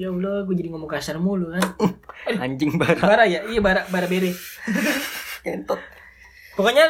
[0.00, 1.60] Ya Allah, gue jadi ngomong kasar mulu kan.
[2.48, 3.44] Anjing bara Bara ya?
[3.44, 4.32] Iya, bara bara bere.
[5.44, 5.76] kentot.
[6.56, 6.88] Pokoknya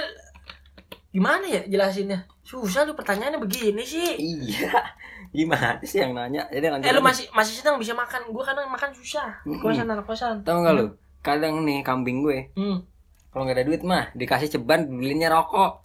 [1.12, 2.24] gimana ya jelasinnya?
[2.42, 4.16] Susah lu pertanyaannya begini sih.
[4.16, 4.72] Iya.
[5.32, 6.44] Gimana sih yang nanya?
[6.52, 6.88] Jadi lanjut.
[6.88, 8.28] Eh lu masih masih senang bisa makan.
[8.28, 9.32] Gua kadang makan susah.
[9.44, 9.64] Mm-mm.
[9.64, 10.40] Kosan anak kosan.
[10.44, 10.86] Tahu nggak lu?
[11.22, 12.82] kadang nih kambing gue Hmm.
[13.30, 15.78] kalau nggak ada duit mah dikasih ceban belinya rokok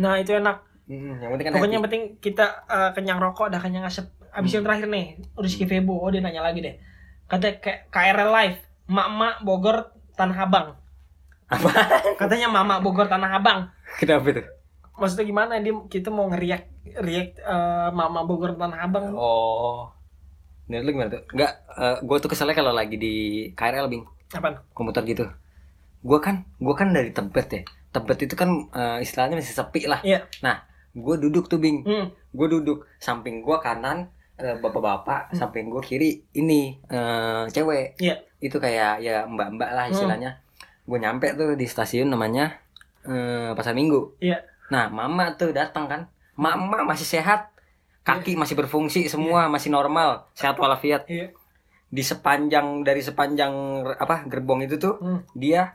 [0.00, 0.64] Nah itu enak.
[0.88, 4.08] Hmm, yang penting kan Pokoknya yang penting kita eh, kenyang rokok, dah kenyang asap.
[4.32, 4.56] Abis Hmm.
[4.56, 6.72] yang terakhir nih, Rizky Febo, oh dia nanya lagi deh.
[7.28, 10.68] Katanya kayak KRL Live, Mak-mak Bogor Tanah Abang.
[11.52, 11.68] Apa?
[12.16, 13.68] Katanya Mama Bogor Tanah Abang.
[13.98, 14.46] Kenapa tuh
[14.96, 15.60] Maksudnya gimana?
[15.60, 16.62] Dia kita mau ngeriak
[17.04, 19.12] react eh, Mama Bogor Tanah Abang.
[19.12, 19.92] oh
[20.66, 21.22] Menurut lu gimana tuh?
[21.30, 23.14] Enggak, eh, gue tuh keselnya kalau lagi di
[23.54, 24.02] KRL, Bing.
[24.34, 24.58] Apaan?
[24.74, 25.30] Komuter gitu.
[26.02, 27.62] Gue kan, gue kan dari Tebet ya.
[27.94, 30.02] Tebet itu kan eh, istilahnya masih sepi lah.
[30.02, 30.26] Iya.
[30.42, 31.86] Nah, gue duduk tuh, Bing.
[31.86, 32.10] Hmm.
[32.34, 32.82] Gue duduk.
[32.98, 35.38] Samping gue kanan, bapak-bapak.
[35.38, 38.02] Samping gue kiri, ini, eh, cewek.
[38.02, 38.26] Iya.
[38.42, 40.42] Itu kayak, ya mbak-mbak lah istilahnya.
[40.82, 42.65] Gue nyampe tuh di stasiun namanya
[43.06, 44.18] eh, Pasar Minggu.
[44.20, 44.42] Iya.
[44.68, 46.00] Nah, mama tuh datang kan.
[46.36, 47.54] Mama masih sehat.
[48.06, 51.10] Kaki masih berfungsi semua, masih normal, sehat walafiat.
[51.10, 51.34] Iya.
[51.90, 55.20] Di sepanjang dari sepanjang apa gerbong itu tuh Hmm.
[55.34, 55.74] dia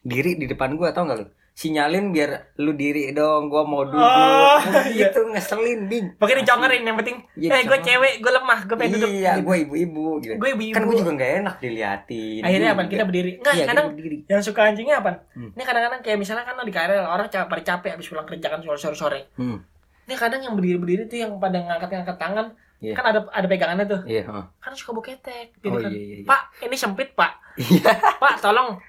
[0.00, 1.26] diri di depan gua tau gak lu?
[1.52, 4.00] Sinyalin biar lu diri dong, gua mau duduk.
[4.00, 5.06] Oh, Nah, iya.
[5.06, 6.06] gitu ngeselin, Bing.
[6.16, 7.20] Pakai dicongerin yang penting.
[7.34, 9.10] Iya, eh gue cewek, gue lemah, gue pengen duduk.
[9.10, 10.34] Iya, gua ibu-ibu gitu.
[10.36, 10.72] Gue ibu-ibu.
[10.72, 12.40] Kan gua juga gak enak diliatin.
[12.40, 12.82] Akhirnya apa?
[12.86, 13.32] Kita berdiri.
[13.36, 14.18] Enggak, Iya, kadang berdiri.
[14.24, 15.12] yang suka anjingnya apa?
[15.32, 15.50] Hmm.
[15.52, 19.20] Ini kadang-kadang kayak misalnya kan di KRL orang capek, capek habis pulang kerja kan sore-sore.
[19.34, 19.58] Hmm.
[20.04, 22.46] Ini kadang yang berdiri-berdiri tuh yang pada ngangkat-ngangkat tangan,
[22.80, 22.96] Iya.
[22.96, 24.00] kan ada ada pegangannya tuh.
[24.04, 24.44] Iya, heeh.
[24.56, 25.92] Kan suka boketek gitu Oh, kan.
[25.92, 26.26] iya, iya, iya.
[26.26, 27.32] Pak, ini sempit, Pak.
[27.60, 27.92] Iya.
[28.16, 28.80] Pak, tolong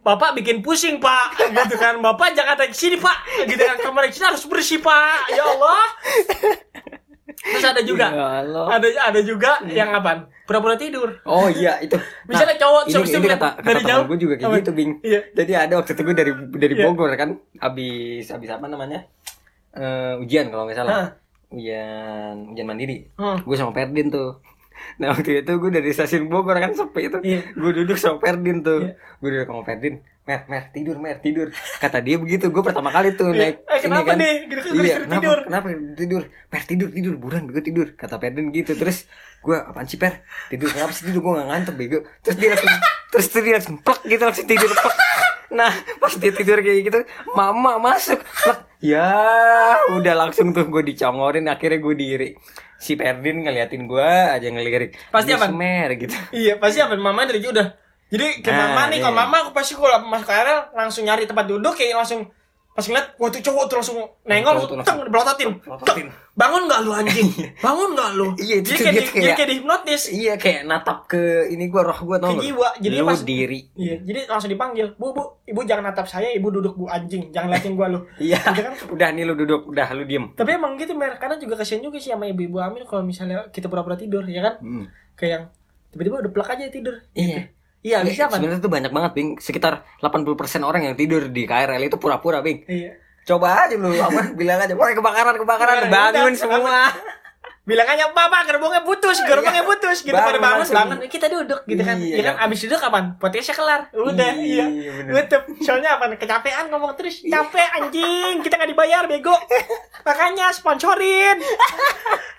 [0.00, 1.36] Bapak bikin pusing, Pak.
[1.52, 2.00] Gitu kan.
[2.00, 3.18] Bapak jangan di sini, Pak.
[3.44, 3.76] Gitu kan.
[3.78, 5.30] Kamar di sini harus bersih, Pak.
[5.30, 5.84] Ya Allah.
[7.40, 8.66] Terus ada juga Ya Allah.
[8.68, 10.28] ada ada juga yang apaan?
[10.44, 11.24] Pura-pura tidur.
[11.24, 11.96] Oh iya itu.
[12.28, 14.04] Misalnya cowok ini, ini kata, kata dari jauh.
[14.04, 14.58] gue juga kayak Apa?
[14.60, 14.92] gitu, Bing.
[15.00, 15.20] Iya.
[15.32, 16.84] Jadi ada waktu itu gue dari dari Iya.
[16.84, 19.06] Bogor kan, habis habis apa namanya?
[19.72, 20.92] Eh, ujian kalau nggak salah.
[20.92, 21.08] Hah.
[21.48, 23.08] Ujian ujian mandiri.
[23.16, 23.40] Hmm.
[23.40, 24.42] Gue sama Perdin tuh.
[24.96, 27.18] Nah waktu itu gue dari stasiun Bogor kan sepi itu.
[27.20, 27.40] Iya.
[27.52, 28.80] Gue duduk sama Perdin tuh.
[28.84, 28.92] Iya.
[29.16, 29.94] Gue duduk sama Perdin.
[30.20, 31.48] Mer, mer, tidur, mer, tidur.
[31.80, 32.48] Kata dia begitu.
[32.48, 33.40] Gue pertama kali tuh Iya.
[33.40, 33.56] naik.
[33.66, 34.16] Eh, kenapa ini kan.
[34.16, 34.34] nih?
[34.46, 35.38] Gitu Iya, kenapa, tidur.
[35.42, 35.66] kenapa
[35.96, 36.22] tidur?
[36.46, 37.86] Per tidur, tidur, buruan gue tidur.
[37.94, 38.72] Kata Perdin gitu.
[38.74, 39.08] Terus
[39.40, 40.20] gue apaan sih Per?
[40.48, 41.20] Tidur kenapa sih tidur?
[41.20, 41.98] Gue gak ngantuk bego.
[42.20, 42.72] Terus dia langsung,
[43.10, 44.96] terus dia langsung plek gitu langsung tidur plek.
[45.50, 46.98] Nah pas dia tidur kayak gitu,
[47.32, 48.69] mama masuk plek.
[48.80, 49.12] Ya
[49.92, 51.46] udah langsung tuh gue dicongorin.
[51.52, 52.28] Akhirnya gue diri.
[52.80, 54.96] Si Perdin ngeliatin gue aja ngelirik.
[55.12, 55.52] Pasti apa?
[55.52, 56.16] Semer gitu.
[56.32, 57.76] Iya, pasti apa mama dari udah.
[58.10, 59.20] Jadi ke Nah, mama nih, kalau iya.
[59.22, 62.26] mama aku pasti kalau masuk KRL langsung nyari tempat duduk kayak langsung
[62.80, 65.50] pas ngeliat wah tuh cowok tuh langsung nengok teng belototin.
[66.32, 67.28] Bangun nggak lu anjing?
[67.64, 68.26] Bangun nggak lu?
[68.34, 71.20] Iya, jadi kayak, dia di, kayak- kayak dihipnotis Iya kayak natap ke
[71.52, 72.68] ini gue roh gue tau ke jiwa.
[72.80, 73.60] Jadi Lu pas diri.
[73.76, 74.96] Iya, jadi langsung dipanggil.
[74.96, 78.00] Bu, bu, ibu jangan natap saya, ibu duduk bu anjing, jangan liatin gua lu.
[78.24, 78.40] Iya.
[78.40, 78.72] Gitu kan?
[78.88, 80.32] Udah nih lu duduk, udah lu diem.
[80.32, 83.68] Tapi emang gitu mer, karena juga kasihan juga sih sama ibu-ibu hamil kalau misalnya kita
[83.68, 84.54] pura-pura tidur, ya kan?
[84.64, 84.84] Hmm.
[85.12, 85.44] Kayak yang
[85.92, 86.96] tiba-tiba udah plak aja tidur.
[87.12, 87.52] Iya.
[87.80, 88.36] Iya, bisa apa?
[88.36, 89.30] Sebenarnya tuh banyak banget, Bing.
[89.40, 92.68] Sekitar 80% orang yang tidur di KRL itu pura-pura, Bing.
[92.68, 93.00] Iya.
[93.24, 96.88] Coba aja lu apa bilang aja, "Woi, kebakaran, kebakaran." Bangun semua.
[97.60, 100.96] bilang aja papa gerbongnya putus gerbongnya putus gitu pada Bangun bangun.
[100.96, 101.96] bangun kita duduk gitu kan.
[101.96, 102.14] Iya.
[102.16, 103.04] ya kan abis duduk kapan?
[103.14, 103.80] Podcastnya kelar.
[103.92, 105.12] Udah Iya, iya, bener.
[105.22, 106.08] tutup soalnya apa?
[106.12, 107.22] Kecapean ngomong terus.
[107.22, 108.40] Capek anjing.
[108.40, 109.36] Kita nggak dibayar bego.
[110.06, 111.38] Makanya sponsorin.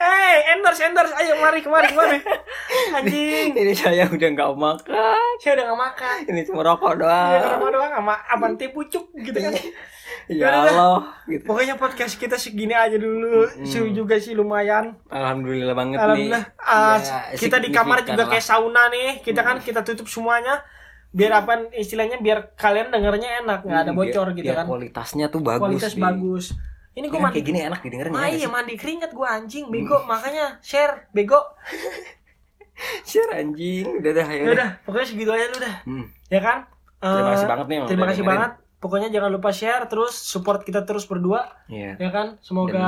[0.02, 1.14] Hey endorse endorse.
[1.14, 2.18] Ayo mari kemari kemari.
[2.92, 3.54] Anjing.
[3.62, 5.30] Ini saya udah nggak makan.
[5.38, 6.16] saya udah nggak makan.
[6.26, 7.42] Ini cuma rokok ya doang.
[7.46, 9.54] sama doang sama abante pucuk gitu kan
[10.28, 10.48] Ya.
[10.48, 11.44] Allah, gitu.
[11.44, 16.44] pokoknya podcast kita segini aja dulu seru juga sih lumayan Alhamdulillah banget Alhamdulillah.
[16.44, 16.62] nih.
[16.62, 18.30] Ah, Ya, kita di kamar juga lah.
[18.30, 19.20] kayak sauna nih.
[19.20, 20.64] Kita kan kita tutup semuanya.
[21.10, 24.66] Biar apa istilahnya biar kalian dengernya enak, nggak ada Hmm, bocor biar- gitu biar kan.
[24.66, 25.62] Kualitasnya tuh bagus.
[25.62, 26.04] Kualitas Bing.
[26.06, 26.46] bagus.
[26.92, 30.04] Ini gue mandi kayak gini enak didengerin Ah ya iya mandi keringet gue anjing bego
[30.06, 31.40] makanya share bego.
[31.66, 31.80] sih?
[33.12, 33.86] Share anjing.
[33.94, 35.76] Udah dah, ya udah, pokoknya segitu aja lu dah.
[35.84, 36.06] Hmm.
[36.28, 36.58] Ya kan?
[36.98, 38.30] Terima Eh, kasih banget nih Terima kasih dengerin.
[38.32, 38.52] banget.
[38.82, 42.02] Pokoknya jangan lupa share terus support kita terus berdua Iya.
[42.02, 42.42] ya kan?
[42.42, 42.82] Semoga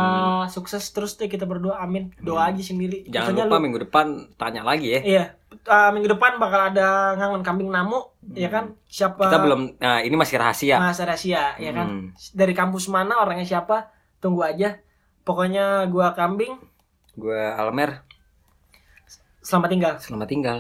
[0.50, 1.78] sukses terus deh kita berdua.
[1.78, 2.10] Amin.
[2.18, 3.06] Doa aja sendiri.
[3.06, 5.00] Jangan Pokoknya lupa lu- minggu depan tanya lagi ya.
[5.00, 5.24] Iya,
[5.64, 8.74] uh, minggu depan bakal ada ngangon kambing namu, ya kan?
[8.84, 9.22] Siapa?
[9.22, 9.30] Hmm.
[9.30, 10.82] Kita belum nah ini masih rahasia.
[10.82, 11.88] Mas rahasia, ya kan?
[11.88, 12.08] Hmm.
[12.34, 13.94] Dari kampus mana orangnya siapa?
[14.18, 14.82] Tunggu aja.
[15.22, 16.58] Pokoknya gua kambing.
[17.14, 18.02] Gua Almer,
[19.40, 19.94] Selamat tinggal.
[20.00, 20.60] selamat tinggal.